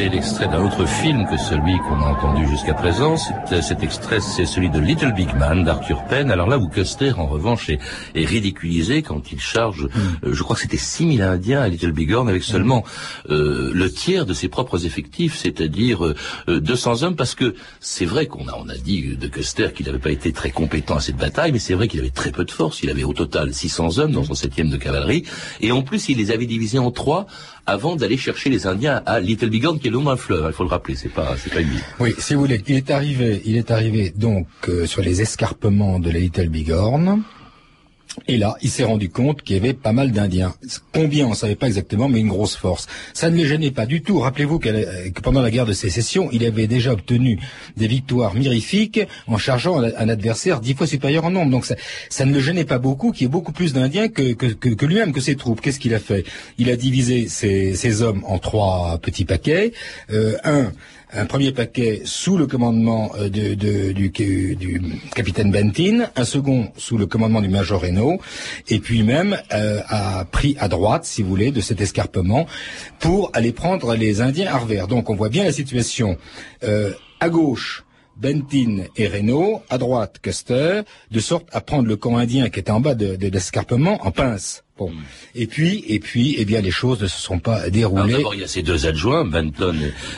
C'était 0.00 0.16
l'extrait 0.16 0.48
d'un 0.48 0.64
autre 0.64 0.86
film 0.86 1.26
que 1.26 1.36
celui 1.36 1.76
qu'on 1.80 2.00
a 2.00 2.06
entendu 2.06 2.46
jusqu'à 2.48 2.72
présent. 2.72 3.16
Cet 3.16 3.82
extrait, 3.82 4.20
c'est 4.20 4.46
celui 4.46 4.70
de 4.70 4.78
Little 4.78 5.12
Big 5.12 5.28
Man 5.36 5.62
d'Arthur 5.62 6.04
Penn. 6.04 6.30
Alors 6.30 6.48
là 6.48 6.58
où 6.58 6.68
Custer, 6.68 7.12
en 7.18 7.26
revanche, 7.26 7.68
est, 7.68 7.78
est 8.14 8.24
ridiculisé 8.24 9.02
quand 9.02 9.30
il 9.30 9.40
charge, 9.40 9.84
mm. 9.84 9.88
euh, 10.24 10.32
je 10.32 10.42
crois 10.42 10.56
que 10.56 10.62
c'était 10.62 10.78
6000 10.78 11.20
Indiens 11.20 11.60
à 11.60 11.68
Little 11.68 11.92
Big 11.92 12.12
Horn 12.12 12.30
avec 12.30 12.44
seulement 12.44 12.82
euh, 13.28 13.72
le 13.74 13.90
tiers 13.90 14.24
de 14.24 14.32
ses 14.32 14.48
propres 14.48 14.86
effectifs, 14.86 15.36
c'est-à-dire 15.36 16.06
euh, 16.06 16.60
200 16.60 17.02
hommes, 17.02 17.16
parce 17.16 17.34
que 17.34 17.54
c'est 17.80 18.06
vrai 18.06 18.26
qu'on 18.26 18.48
a, 18.48 18.54
on 18.56 18.70
a 18.70 18.78
dit 18.78 19.16
de 19.18 19.28
Custer 19.28 19.68
qu'il 19.74 19.84
n'avait 19.84 19.98
pas 19.98 20.12
été 20.12 20.32
très 20.32 20.50
compétent 20.50 20.96
à 20.96 21.00
cette 21.00 21.16
bataille, 21.16 21.52
mais 21.52 21.58
c'est 21.58 21.74
vrai 21.74 21.88
qu'il 21.88 22.00
avait 22.00 22.08
très 22.08 22.30
peu 22.30 22.46
de 22.46 22.50
force. 22.50 22.82
Il 22.82 22.88
avait 22.88 23.04
au 23.04 23.12
total 23.12 23.52
600 23.52 23.98
hommes 23.98 24.12
dans 24.12 24.24
son 24.24 24.34
septième 24.34 24.70
de 24.70 24.78
cavalerie, 24.78 25.24
et 25.60 25.72
en 25.72 25.82
plus 25.82 26.08
il 26.08 26.16
les 26.16 26.30
avait 26.30 26.46
divisés 26.46 26.78
en 26.78 26.90
trois 26.90 27.26
avant 27.66 27.96
d'aller 27.96 28.16
chercher 28.16 28.50
les 28.50 28.66
Indiens 28.66 29.02
à 29.06 29.20
Little 29.20 29.50
Bighorn, 29.50 29.78
qui 29.78 29.89
est 29.90 29.92
le 29.92 29.98
nom 29.98 30.10
d'un 30.10 30.16
fleuve. 30.16 30.44
Il 30.46 30.52
faut 30.52 30.64
le 30.64 30.70
rappeler, 30.70 30.94
c'est 30.94 31.08
pas, 31.08 31.36
c'est 31.36 31.52
pas 31.52 31.60
une 31.60 31.68
ville. 31.68 31.82
Oui, 31.98 32.14
si 32.18 32.34
vous 32.34 32.40
voulez, 32.40 32.62
il 32.66 32.76
est 32.76 32.90
arrivé, 32.90 33.42
il 33.44 33.56
est 33.56 33.70
arrivé 33.70 34.12
donc 34.14 34.46
euh, 34.68 34.86
sur 34.86 35.02
les 35.02 35.20
escarpements 35.20 35.98
de 35.98 36.10
la 36.10 36.18
Little 36.18 36.48
Bighorn. 36.48 37.22
Et 38.28 38.36
là, 38.36 38.56
il 38.62 38.70
s'est 38.70 38.84
rendu 38.84 39.08
compte 39.08 39.42
qu'il 39.42 39.56
y 39.56 39.58
avait 39.58 39.74
pas 39.74 39.92
mal 39.92 40.12
d'Indiens. 40.12 40.54
Combien, 40.92 41.26
on 41.26 41.30
ne 41.30 41.34
savait 41.34 41.54
pas 41.56 41.66
exactement, 41.66 42.08
mais 42.08 42.20
une 42.20 42.28
grosse 42.28 42.56
force. 42.56 42.86
Ça 43.14 43.30
ne 43.30 43.36
les 43.36 43.46
gênait 43.46 43.70
pas 43.70 43.86
du 43.86 44.02
tout. 44.02 44.20
Rappelez-vous 44.20 44.58
que 44.58 45.20
pendant 45.20 45.42
la 45.42 45.50
guerre 45.50 45.66
de 45.66 45.72
sécession, 45.72 46.28
il 46.32 46.44
avait 46.44 46.66
déjà 46.66 46.92
obtenu 46.92 47.38
des 47.76 47.86
victoires 47.86 48.34
mirifiques 48.34 49.00
en 49.26 49.38
chargeant 49.38 49.80
un 49.80 50.08
adversaire 50.08 50.60
dix 50.60 50.74
fois 50.74 50.86
supérieur 50.86 51.24
en 51.24 51.30
nombre. 51.30 51.50
Donc 51.50 51.66
ça, 51.66 52.24
ne 52.24 52.32
le 52.32 52.40
gênait 52.40 52.64
pas 52.64 52.78
beaucoup 52.78 53.12
qu'il 53.12 53.22
y 53.22 53.24
ait 53.26 53.28
beaucoup 53.28 53.52
plus 53.52 53.72
d'Indiens 53.72 54.08
que, 54.08 54.84
lui-même, 54.84 55.12
que 55.12 55.20
ses 55.20 55.36
troupes. 55.36 55.60
Qu'est-ce 55.60 55.80
qu'il 55.80 55.94
a 55.94 55.98
fait? 55.98 56.24
Il 56.58 56.70
a 56.70 56.76
divisé 56.76 57.28
ses, 57.28 57.74
ses, 57.74 58.02
hommes 58.02 58.22
en 58.26 58.38
trois 58.38 58.98
petits 59.02 59.24
paquets. 59.24 59.72
Euh, 60.12 60.36
un 60.44 60.72
un 61.12 61.26
premier 61.26 61.52
paquet 61.52 62.02
sous 62.04 62.36
le 62.36 62.46
commandement 62.46 63.10
euh, 63.16 63.28
du, 63.28 64.12
capitaine 65.14 65.50
Bentin, 65.50 66.10
un 66.16 66.24
second 66.24 66.72
sous 66.76 66.98
le 66.98 67.06
commandement 67.06 67.40
du 67.40 67.48
major 67.48 67.80
Reynaud, 67.80 68.20
et 68.68 68.78
puis 68.78 69.02
même 69.02 69.36
euh, 69.52 69.80
a 69.88 70.24
pris 70.24 70.56
à 70.58 70.68
droite, 70.68 71.04
si 71.04 71.22
vous 71.22 71.28
voulez, 71.28 71.50
de 71.50 71.60
cet 71.60 71.80
escarpement 71.80 72.46
pour 72.98 73.30
aller 73.34 73.52
prendre 73.52 73.94
les 73.94 74.20
Indiens 74.20 74.52
à. 74.52 74.86
Donc 74.86 75.10
on 75.10 75.14
voit 75.14 75.28
bien 75.28 75.44
la 75.44 75.52
situation. 75.52 76.16
Euh, 76.62 76.92
à 77.18 77.28
gauche, 77.28 77.84
Bentin 78.16 78.84
et 78.96 79.06
Reynaud, 79.06 79.62
à 79.68 79.78
droite 79.78 80.18
Custer, 80.22 80.82
de 81.10 81.20
sorte 81.20 81.48
à 81.52 81.60
prendre 81.60 81.88
le 81.88 81.96
camp 81.96 82.16
indien 82.16 82.50
qui 82.50 82.60
était 82.60 82.70
en 82.70 82.80
bas 82.80 82.94
de 82.94 83.16
l'escarpement 83.26 83.98
en 84.06 84.10
pince. 84.10 84.62
Bon. 84.80 84.90
Et 85.34 85.46
puis, 85.46 85.84
et 85.88 86.00
puis, 86.00 86.36
eh 86.38 86.46
bien, 86.46 86.62
les 86.62 86.70
choses 86.70 87.02
ne 87.02 87.06
se 87.06 87.20
sont 87.20 87.38
pas 87.38 87.68
déroulées. 87.68 88.14
D'abord, 88.14 88.34
il 88.34 88.40
y 88.40 88.44
a 88.44 88.48
ces 88.48 88.62
deux 88.62 88.86
adjoints, 88.86 89.26
Benton 89.26 89.76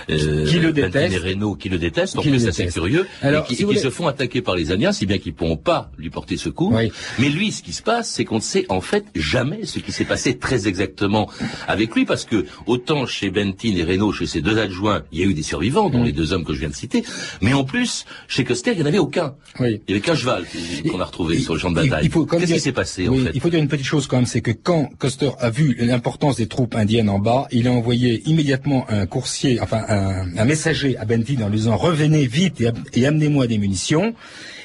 et, 0.09 0.13
euh, 0.15 0.47
qui 0.47 0.61
le 0.61 0.73
détestent, 0.73 1.15
et 1.15 1.19
Renault, 1.19 1.57
qui 1.57 1.69
le 1.69 1.79
détestent. 1.79 2.17
En 2.17 2.23
plus, 2.23 2.49
c'est 2.53 2.67
curieux. 2.69 3.09
Alors, 3.23 3.45
et 3.51 3.57
qui, 3.57 3.67
qui 3.67 3.79
se 3.79 3.91
font 3.91 4.07
attaquer 4.07 4.41
par 4.41 4.55
les 4.55 4.71
Indiens, 4.71 4.93
si 4.93 5.05
bien 5.05 5.19
qu'ils 5.19 5.33
ne 5.33 5.37
pourront 5.37 5.57
pas 5.57 5.91
lui 5.99 6.11
porter 6.11 6.37
secours. 6.37 6.73
Oui. 6.73 6.93
Mais 7.19 7.29
lui, 7.29 7.51
ce 7.51 7.63
qui 7.63 7.73
se 7.73 7.83
passe, 7.83 8.09
c'est 8.09 8.25
qu'on 8.25 8.37
ne 8.37 8.41
sait 8.41 8.65
en 8.69 8.81
fait 8.81 9.05
jamais 9.17 9.67
ce 9.67 9.81
qui 9.81 9.91
s'est 9.91 10.05
passé 10.05 10.39
très 10.39 10.69
exactement 10.69 11.29
avec 11.67 11.93
lui, 11.97 12.05
parce 12.05 12.25
que 12.25 12.47
autant 12.67 13.05
chez 13.05 13.31
Bentin 13.31 13.75
et 13.77 13.83
Renault, 13.83 14.13
chez 14.13 14.27
ces 14.27 14.43
deux 14.43 14.59
adjoints, 14.59 15.03
il 15.11 15.19
y 15.19 15.23
a 15.25 15.27
eu 15.27 15.35
des 15.35 15.43
survivants, 15.43 15.91
dont 15.91 16.03
mm. 16.03 16.07
les 16.07 16.13
deux 16.13 16.33
hommes 16.33 16.45
que 16.45 16.55
je 16.55 16.61
viens 16.61 16.69
de 16.69 16.75
citer, 16.75 17.03
mais 17.41 17.53
en 17.53 17.65
plus, 17.65 18.05
chez 18.29 18.45
Coster, 18.45 18.71
il 18.73 18.77
n'y 18.77 18.85
en 18.85 18.87
avait 18.87 18.99
aucun. 18.99 19.35
Oui. 19.59 19.81
Il 19.89 19.91
y 19.91 19.95
avait 19.95 20.01
qu'un 20.01 20.15
cheval 20.15 20.45
qu'on 20.89 21.01
a 21.01 21.05
retrouvé 21.05 21.41
sur 21.41 21.55
le 21.55 21.59
champ 21.59 21.71
de 21.71 21.75
bataille. 21.75 22.09
Qu'est-ce 22.09 22.53
qui 22.53 22.61
s'est 22.61 22.73
passé 22.73 23.09
en 23.09 23.17
fait 23.17 23.33
Il 23.35 23.41
faut 23.41 23.51
dire 23.51 23.59
une 23.59 23.69
petite 23.69 23.87
chose 23.87 24.07
quand 24.07 24.17
même, 24.17 24.27
c'est 24.27 24.41
que 24.41 24.52
quand 24.55 24.89
Custer 24.99 25.31
a 25.39 25.51
vu 25.51 25.77
l'importance 25.79 26.37
des 26.37 26.47
troupes 26.47 26.75
indiennes 26.75 27.09
en 27.09 27.19
bas, 27.19 27.47
il 27.51 27.69
a 27.69 27.73
envoyé 27.73 28.23
immédiatement 28.29 28.87
un 28.89 29.07
coursier, 29.07 29.61
enfin 29.61 29.83
un, 29.89 30.45
messager 30.45 30.97
à 30.97 31.05
Benton 31.05 31.43
en 31.43 31.49
lui 31.49 31.59
disant 31.59 31.77
revenez 31.77 32.27
vite 32.27 32.61
et, 32.61 32.71
et 32.95 33.07
amenez-moi 33.07 33.47
des 33.47 33.59
munitions. 33.59 34.15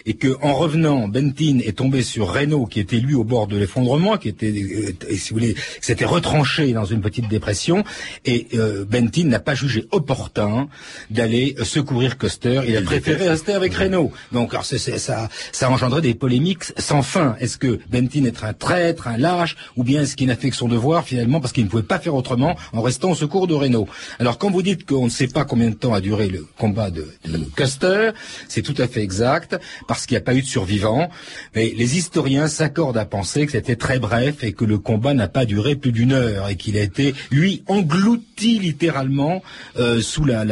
Et 0.08 0.13
que 0.13 0.38
en 0.41 0.54
revenant, 0.54 1.08
Bentin 1.10 1.60
est 1.60 1.78
tombé 1.78 2.02
sur 2.02 2.34
Renault, 2.34 2.65
qui 2.65 2.80
était 2.80 2.98
lui 2.98 3.13
au 3.13 3.26
bord 3.26 3.46
de 3.48 3.58
l'effondrement, 3.58 4.15
qui 4.17 4.30
était, 4.30 4.48
euh, 4.48 4.93
si 5.15 5.30
vous 5.30 5.39
voulez, 5.39 5.56
s'était 5.82 6.06
retranché 6.06 6.72
dans 6.72 6.86
une 6.86 7.02
petite 7.02 7.28
dépression, 7.28 7.84
et 8.26 8.48
euh, 8.54 8.86
Bentin 8.86 9.26
n'a 9.26 9.39
pas 9.39 9.54
jugé 9.54 9.86
opportun 9.91 10.70
d'aller 11.10 11.56
secourir 11.63 12.17
Custer. 12.17 12.62
Il 12.65 12.78
a 12.78 12.82
préféré 12.82 13.28
rester 13.28 13.52
avec 13.52 13.74
Renault. 13.74 14.13
Donc, 14.32 14.54
alors, 14.54 14.63
ça, 14.63 14.78
ça 15.52 15.67
a 15.67 15.70
engendré 15.70 16.00
des 16.00 16.13
polémiques 16.13 16.63
sans 16.78 17.02
fin. 17.02 17.36
Est-ce 17.41 17.58
que 17.58 17.80
Bentin 17.91 18.24
est 18.24 18.46
un 18.46 18.54
traître, 18.54 19.10
un 19.10 19.17
lâche, 19.17 19.58
ou 19.76 19.84
bien 19.84 20.04
est-ce 20.04 20.15
qu'il 20.15 20.28
n'a 20.28 20.38
fait 20.38 20.50
que 20.50 20.56
son 20.56 20.70
devoir 20.70 21.04
finalement 21.04 21.41
parce 21.41 21.52
qu'il 21.52 21.65
ne 21.65 21.70
pouvait 21.70 21.84
pas 21.84 22.00
faire 22.00 22.15
autrement 22.15 22.56
en 22.72 22.82
restant 22.82 23.12
au 23.12 23.15
secours 23.15 23.46
de 23.48 23.54
Renault 23.54 23.89
Alors, 24.20 24.38
quand 24.38 24.50
vous 24.52 24.62
dites 24.62 24.86
qu'on 24.86 25.06
ne 25.06 25.10
sait 25.10 25.28
pas 25.28 25.43
combien 25.43 25.70
de 25.70 25.76
temps 25.76 25.93
a 25.93 26.00
duré 26.00 26.30
le 26.30 26.48
combat 26.58 26.91
de, 26.91 27.08
de 27.26 27.39
Custer, 27.58 28.12
c'est 28.48 28.62
tout 28.62 28.76
à 28.78 28.88
fait 28.88 29.02
exact 29.02 29.60
parce 29.86 29.96
qu'il 30.05 30.15
n'y 30.15 30.19
a 30.19 30.25
pas 30.25 30.36
eu 30.36 30.41
de 30.41 30.47
survivants. 30.47 31.10
Mais 31.55 31.73
les 31.75 31.97
historiens 31.97 32.47
s'accordent 32.47 32.97
à 32.97 33.05
penser 33.05 33.45
que 33.45 33.53
c'était 33.53 33.75
très 33.75 33.99
bref 33.99 34.43
et 34.43 34.53
que 34.53 34.65
le 34.65 34.77
combat 34.77 35.13
n'a 35.13 35.27
pas 35.27 35.45
duré 35.45 35.75
plus 35.75 35.91
d'une 35.91 36.13
heure 36.13 36.49
et 36.49 36.55
qu'il 36.55 36.77
a 36.77 36.81
été, 36.81 37.13
lui, 37.31 37.63
englouti 37.67 38.60
littéralement 38.60 39.41
euh, 39.79 40.01
sous 40.01 40.25
la, 40.25 40.45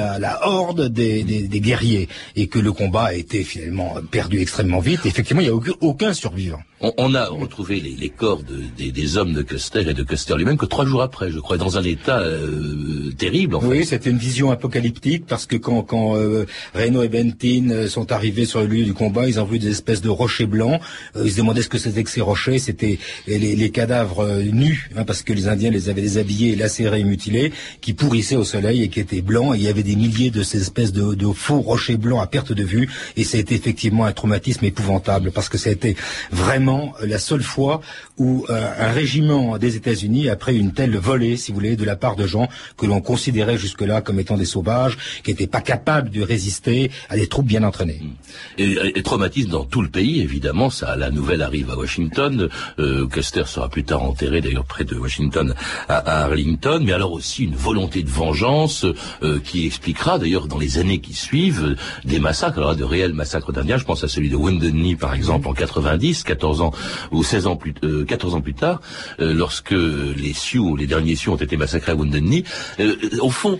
horde 0.44 0.88
des, 0.88 1.24
guerriers 1.60 2.10
et 2.36 2.48
que 2.48 2.60
le 2.60 2.72
combat 2.72 3.06
a 3.06 3.14
été 3.14 3.44
finalement 3.44 3.96
perdu 4.12 4.40
extrêmement 4.40 4.80
vite. 4.80 5.06
effectivement, 5.06 5.42
il 5.42 5.52
n'y 5.52 5.54
a 5.54 5.76
aucun 5.82 6.14
survivant. 6.14 6.62
On, 6.82 7.16
a 7.16 7.26
retrouvé 7.28 7.80
les, 7.80 8.10
corps 8.10 8.42
des, 8.44 9.18
hommes 9.18 9.32
de 9.32 9.42
Custer 9.42 9.90
et 9.90 9.94
de 9.94 10.04
Custer 10.04 10.36
lui-même 10.36 10.58
que 10.58 10.66
trois 10.66 10.86
jours 10.86 11.02
après, 11.02 11.32
je 11.32 11.40
crois, 11.40 11.58
dans 11.58 11.78
un 11.78 11.84
état 11.84 12.20
euh, 12.20 13.12
terrible. 13.18 13.56
En 13.56 13.64
oui, 13.64 13.86
c'était 13.86 14.10
une 14.10 14.18
vision 14.18 14.52
apocalyptique 14.52 15.26
parce 15.26 15.46
que 15.46 15.56
quand, 15.56 15.84
quand 15.84 16.18
euh, 16.18 16.46
Reno 16.74 17.02
et 17.02 17.08
Bentin 17.08 17.70
euh, 17.70 17.88
sont 17.88 18.12
arrivés 18.12 18.44
sur 18.44 18.60
le 18.60 18.68
lieu 18.68 18.84
du 18.84 18.94
combat, 18.94 19.26
ils 19.26 19.40
ont 19.40 19.46
vu 19.46 19.58
des 19.58 19.70
espèces 19.70 20.02
de 20.02 20.10
rochers 20.10 20.48
blancs. 20.48 20.82
ils 21.16 21.32
se 21.32 21.38
demandaient 21.38 21.62
ce 21.62 21.70
que 21.70 21.78
c'était 21.78 22.04
que 22.04 22.10
ces 22.10 22.20
rochers. 22.20 22.60
C'était 22.60 23.00
les, 23.26 23.70
cadavres 23.72 24.28
nus, 24.42 24.90
hein, 24.98 25.06
parce 25.06 25.24
que 25.24 25.32
les 25.32 25.48
Indiens 25.48 25.72
les 25.72 25.88
avaient 25.88 26.02
déshabillés, 26.02 26.58
lacérés 26.58 27.00
et 27.00 27.04
mutilés, 27.06 27.54
qui 27.80 27.94
pourrissaient 27.94 28.36
au 28.36 28.44
soleil 28.44 28.84
et 28.84 28.90
qui 28.90 29.00
étaient 29.00 29.22
blancs. 29.22 29.56
Et 29.56 29.60
il 29.60 29.64
y 29.64 29.70
avait 29.70 29.84
des 29.84 29.96
milliers 29.96 30.30
de 30.30 30.44
ces 30.44 30.60
espèces 30.60 30.92
de, 30.92 31.16
de 31.16 31.28
faux 31.32 31.62
rochers 31.62 31.98
blancs 31.98 32.22
à 32.22 32.28
perte 32.28 32.52
de 32.52 32.64
vue. 32.64 32.90
Et 33.16 33.24
ça 33.24 33.38
a 33.38 33.40
été 33.40 33.56
effectivement 33.56 34.04
un 34.04 34.12
traumatisme 34.12 34.66
épouvantable 34.66 35.32
parce 35.32 35.48
que 35.48 35.58
ça 35.58 35.70
a 35.70 35.74
été 35.74 35.96
vraiment 36.66 36.94
la 37.04 37.20
seule 37.20 37.44
fois 37.44 37.82
où 38.18 38.46
euh, 38.50 38.72
un 38.80 38.92
régiment 38.92 39.58
des 39.58 39.76
États-Unis 39.76 40.30
a 40.30 40.36
pris 40.36 40.58
une 40.58 40.74
telle 40.74 40.98
volée, 40.98 41.38
si 41.38 41.52
vous 41.52 41.56
voulez, 41.56 41.76
de 41.76 41.84
la 41.84 41.96
part 41.96 42.16
de 42.16 42.26
gens 42.26 42.48
que 42.78 42.88
l'on 42.88 43.02
considérait 43.02 43.58
jusque-là 43.58 44.02
comme 44.02 44.20
étant 44.20 44.38
des 44.38 44.46
sauvages, 44.46 44.98
qui 45.24 45.30
n'étaient 45.30 45.48
pas 45.48 45.62
capables 45.62 46.10
de 46.10 46.22
résister 46.22 46.90
à 47.10 47.18
des 47.18 47.28
troupes 47.28 47.46
bien 47.46 47.64
entraînées. 47.64 48.02
Mm. 48.02 48.62
Et, 48.96 49.04
traumatisme 49.04 49.52
dans 49.52 49.66
tout 49.66 49.84
le 49.84 49.90
pays, 49.90 50.22
évidemment. 50.22 50.72
Ça, 50.72 50.96
la 50.96 51.12
nouvelle 51.12 51.44
arrive 51.44 51.70
à 51.70 51.76
Washington. 51.76 52.50
Euh, 52.80 53.08
Custer 53.08 53.44
sera 53.46 53.70
plus 53.70 53.84
tard 53.84 54.02
enterré, 54.02 54.42
d'ailleurs, 54.42 54.66
près 54.66 54.84
de 54.84 54.96
Washington, 54.96 55.54
à, 55.88 56.24
Arlington. 56.24 56.82
Mais 56.84 56.94
alors 56.94 57.12
aussi 57.12 57.44
une 57.44 57.56
volonté 57.56 58.02
de 58.02 58.10
vengeance 58.10 58.86
euh, 59.22 59.40
qui 59.40 59.68
expliquera, 59.68 60.18
d'ailleurs, 60.18 60.48
dans 60.48 60.58
les 60.58 60.80
années 60.80 61.00
qui 61.00 61.14
suivent, 61.14 61.76
des 62.04 62.20
massacres, 62.20 62.58
alors 62.58 62.76
de 62.76 62.84
réels 62.84 63.14
massacres 63.14 63.52
d'Indiens. 63.52 63.78
Je 63.78 63.86
pense 63.86 64.04
à 64.04 64.08
celui 64.08 64.30
de 64.30 64.36
Wounded 64.36 64.74
Knee, 64.74 64.96
par 64.96 65.14
exemple, 65.14 65.48
en 65.48 65.54
90, 65.54 66.24
14 66.24 66.55
ans 66.62 66.72
ou 67.12 67.24
16 67.24 67.48
ans 67.48 67.56
plus, 67.56 67.74
14 67.74 68.34
euh, 68.34 68.38
ans 68.38 68.42
plus 68.42 68.54
tard, 68.54 68.82
euh, 69.20 69.34
lorsque 69.34 69.72
les 69.72 70.34
Sioux, 70.34 70.76
les 70.76 70.88
derniers 70.88 71.16
Sioux 71.16 71.34
ont 71.34 71.38
été 71.38 71.58
massacrés 71.58 71.92
à 71.92 71.96
Wounded 71.96 72.24
Knee, 72.24 72.44
euh, 72.80 72.96
au 73.22 73.30
fond, 73.30 73.60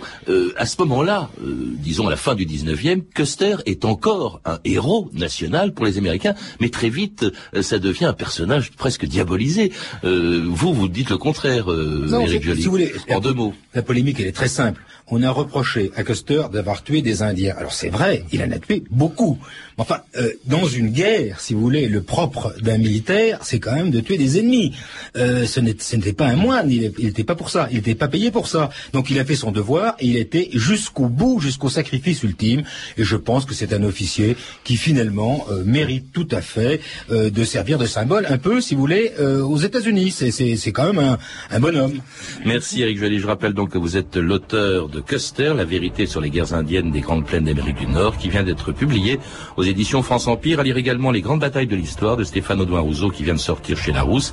à 0.56 0.66
ce 0.66 0.76
moment-là, 0.80 1.30
disons 1.40 2.06
à 2.06 2.10
la 2.10 2.16
fin 2.16 2.34
du 2.34 2.46
19e, 2.46 3.02
Custer 3.14 3.56
est 3.66 3.84
encore 3.84 4.40
un 4.44 4.58
héros 4.64 5.10
national 5.12 5.72
pour 5.72 5.86
les 5.86 5.98
Américains, 5.98 6.34
mais 6.60 6.68
très 6.68 6.88
vite, 6.88 7.26
ça 7.60 7.78
devient 7.78 8.06
un 8.06 8.12
personnage 8.12 8.72
presque 8.72 9.06
diabolisé. 9.06 9.72
vous, 10.02 10.74
vous 10.74 10.88
dites 10.88 11.10
le 11.10 11.18
contraire, 11.18 11.66
Eric 11.68 12.42
Joly. 12.42 12.60
Si 12.60 12.66
vous 12.66 12.72
voulez, 12.72 12.92
en 13.10 13.20
deux 13.20 13.34
mots. 13.34 13.54
La 13.74 13.82
polémique, 13.82 14.20
elle 14.20 14.26
est 14.26 14.32
très 14.32 14.48
simple. 14.48 14.82
On 15.08 15.22
a 15.22 15.30
reproché 15.30 15.92
à 15.94 16.02
Custer 16.02 16.42
d'avoir 16.52 16.82
tué 16.82 17.00
des 17.00 17.22
Indiens. 17.22 17.54
Alors 17.56 17.72
c'est 17.72 17.90
vrai, 17.90 18.24
il 18.32 18.42
en 18.42 18.50
a 18.50 18.58
tué 18.58 18.82
beaucoup. 18.90 19.38
Enfin, 19.78 20.00
dans 20.46 20.66
une 20.66 20.88
guerre, 20.88 21.38
si 21.38 21.54
vous 21.54 21.60
voulez, 21.60 21.86
le 21.86 22.02
propre 22.02 22.54
d'un 22.60 22.78
militaire, 22.78 23.38
c'est 23.42 23.60
quand 23.60 23.74
même 23.74 23.90
de 23.90 24.00
tuer 24.00 24.16
des 24.18 24.38
ennemis. 24.38 24.74
Euh, 25.16 25.46
ce 25.46 25.60
n'était 25.60 26.12
pas 26.12 26.26
un 26.26 26.36
moine, 26.36 26.70
il 26.70 26.92
n'était 26.98 27.24
pas 27.24 27.36
pour 27.36 27.50
ça, 27.50 27.68
il 27.70 27.76
n'était 27.76 27.94
pas 27.94 28.08
payé 28.08 28.30
pour 28.30 28.48
ça. 28.48 28.70
Donc 28.92 29.10
il 29.10 29.18
a 29.20 29.24
fait 29.24 29.36
son 29.36 29.52
devoir 29.52 29.94
et 30.00 30.06
il 30.06 30.16
était 30.16 30.48
jusqu'au 30.54 31.08
bout, 31.08 31.38
jusqu'au 31.40 31.68
sacrifice 31.68 32.22
ultime. 32.22 32.62
Et 32.96 33.04
je 33.04 33.16
pense 33.16 33.44
que 33.44 33.54
c'est 33.54 33.72
un 33.72 33.82
officier 33.84 34.36
qui 34.64 34.76
finalement 34.76 35.46
euh, 35.50 35.62
mérite 35.64 36.10
tout 36.12 36.28
à 36.30 36.40
fait 36.40 36.80
euh, 37.10 37.30
de 37.30 37.44
servir 37.44 37.78
de 37.78 37.86
symbole 37.86 38.26
un 38.28 38.38
peu, 38.38 38.60
si 38.60 38.74
vous 38.74 38.80
voulez, 38.80 39.12
aux 39.18 39.58
États-Unis. 39.58 40.10
C'est 40.10 40.72
quand 40.72 40.92
même 40.92 40.98
un, 40.98 41.18
un 41.50 41.60
bonhomme. 41.60 42.00
Merci 42.44 42.82
Eric 42.82 42.98
Joly. 42.98 43.20
Je 43.20 43.26
rappelle 43.26 43.52
donc 43.52 43.70
que 43.70 43.78
vous 43.78 43.96
êtes 43.96 44.16
l'auteur 44.16 44.88
Custer, 45.00 45.52
la 45.56 45.64
vérité 45.64 46.06
sur 46.06 46.20
les 46.20 46.30
guerres 46.30 46.54
indiennes 46.54 46.90
des 46.90 47.00
Grandes 47.00 47.24
Plaines 47.24 47.44
d'Amérique 47.44 47.78
du 47.78 47.86
Nord, 47.86 48.16
qui 48.16 48.28
vient 48.28 48.42
d'être 48.42 48.72
publié 48.72 49.18
aux 49.56 49.62
éditions 49.62 50.02
France 50.02 50.26
Empire. 50.26 50.60
À 50.60 50.62
lire 50.62 50.76
également 50.76 51.10
les 51.10 51.20
grandes 51.20 51.40
batailles 51.40 51.66
de 51.66 51.76
l'histoire 51.76 52.16
de 52.16 52.24
Stéphane 52.24 52.60
Audouin 52.60 52.80
Rousseau 52.80 53.10
qui 53.10 53.24
vient 53.24 53.34
de 53.34 53.38
sortir 53.38 53.76
chez 53.76 53.92
Larousse 53.92 54.32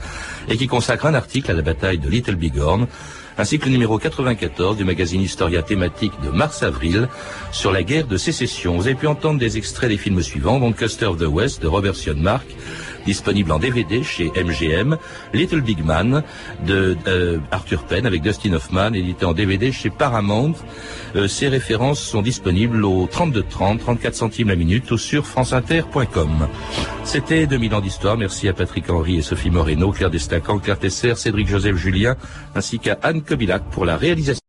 et 0.49 0.57
qui 0.57 0.67
consacre 0.67 1.05
un 1.05 1.13
article 1.13 1.51
à 1.51 1.53
la 1.53 1.61
bataille 1.61 1.97
de 1.97 2.09
Little 2.09 2.35
Bighorn, 2.35 2.87
ainsi 3.37 3.59
que 3.59 3.65
le 3.65 3.71
numéro 3.71 3.97
94 3.97 4.77
du 4.77 4.83
magazine 4.83 5.21
Historia 5.21 5.63
thématique 5.63 6.13
de 6.23 6.29
mars-avril 6.29 7.07
sur 7.51 7.71
la 7.71 7.83
guerre 7.83 8.07
de 8.07 8.17
sécession. 8.17 8.77
Vous 8.77 8.87
avez 8.87 8.95
pu 8.95 9.07
entendre 9.07 9.39
des 9.39 9.57
extraits 9.57 9.89
des 9.89 9.97
films 9.97 10.21
suivants, 10.21 10.59
donc 10.59 10.77
Custer 10.77 11.07
of 11.07 11.17
the 11.17 11.27
West 11.27 11.61
de 11.61 11.67
Robert 11.67 11.95
Sionmark, 11.95 12.45
disponible 13.05 13.51
en 13.51 13.59
DVD 13.59 14.03
chez 14.03 14.31
MGM, 14.35 14.97
Little 15.33 15.61
Big 15.61 15.83
Man 15.83 16.23
de 16.65 16.97
euh, 17.07 17.39
Arthur 17.51 17.83
Penn 17.83 18.05
avec 18.05 18.21
Dustin 18.21 18.53
Hoffman, 18.53 18.93
édité 18.93 19.25
en 19.25 19.33
DVD 19.33 19.71
chez 19.71 19.89
Paramount. 19.89 20.53
Euh, 21.15 21.27
ces 21.27 21.47
références 21.47 21.99
sont 21.99 22.21
disponibles 22.21 22.83
au 22.85 23.07
32 23.07 23.43
30, 23.43 23.79
34 23.79 24.15
centimes 24.15 24.49
la 24.49 24.55
minute 24.55 24.89
ou 24.91 24.97
sur 24.97 25.25
franceinter.com. 25.25 26.47
C'était 27.03 27.47
2000 27.47 27.75
ans 27.75 27.81
d'histoire. 27.81 28.17
Merci 28.17 28.47
à 28.47 28.53
Patrick 28.53 28.89
Henry 28.89 29.17
et 29.17 29.21
Sophie 29.21 29.49
Moreno, 29.49 29.91
Claire 29.91 30.09
Destacan, 30.09 30.59
Claire 30.59 30.79
Tesser, 30.79 31.15
Cédric 31.15 31.47
Joseph 31.47 31.75
Julien, 31.75 32.15
ainsi 32.55 32.79
qu'à 32.79 32.97
Anne 33.03 33.21
Kobilac 33.21 33.63
pour 33.71 33.85
la 33.85 33.97
réalisation. 33.97 34.42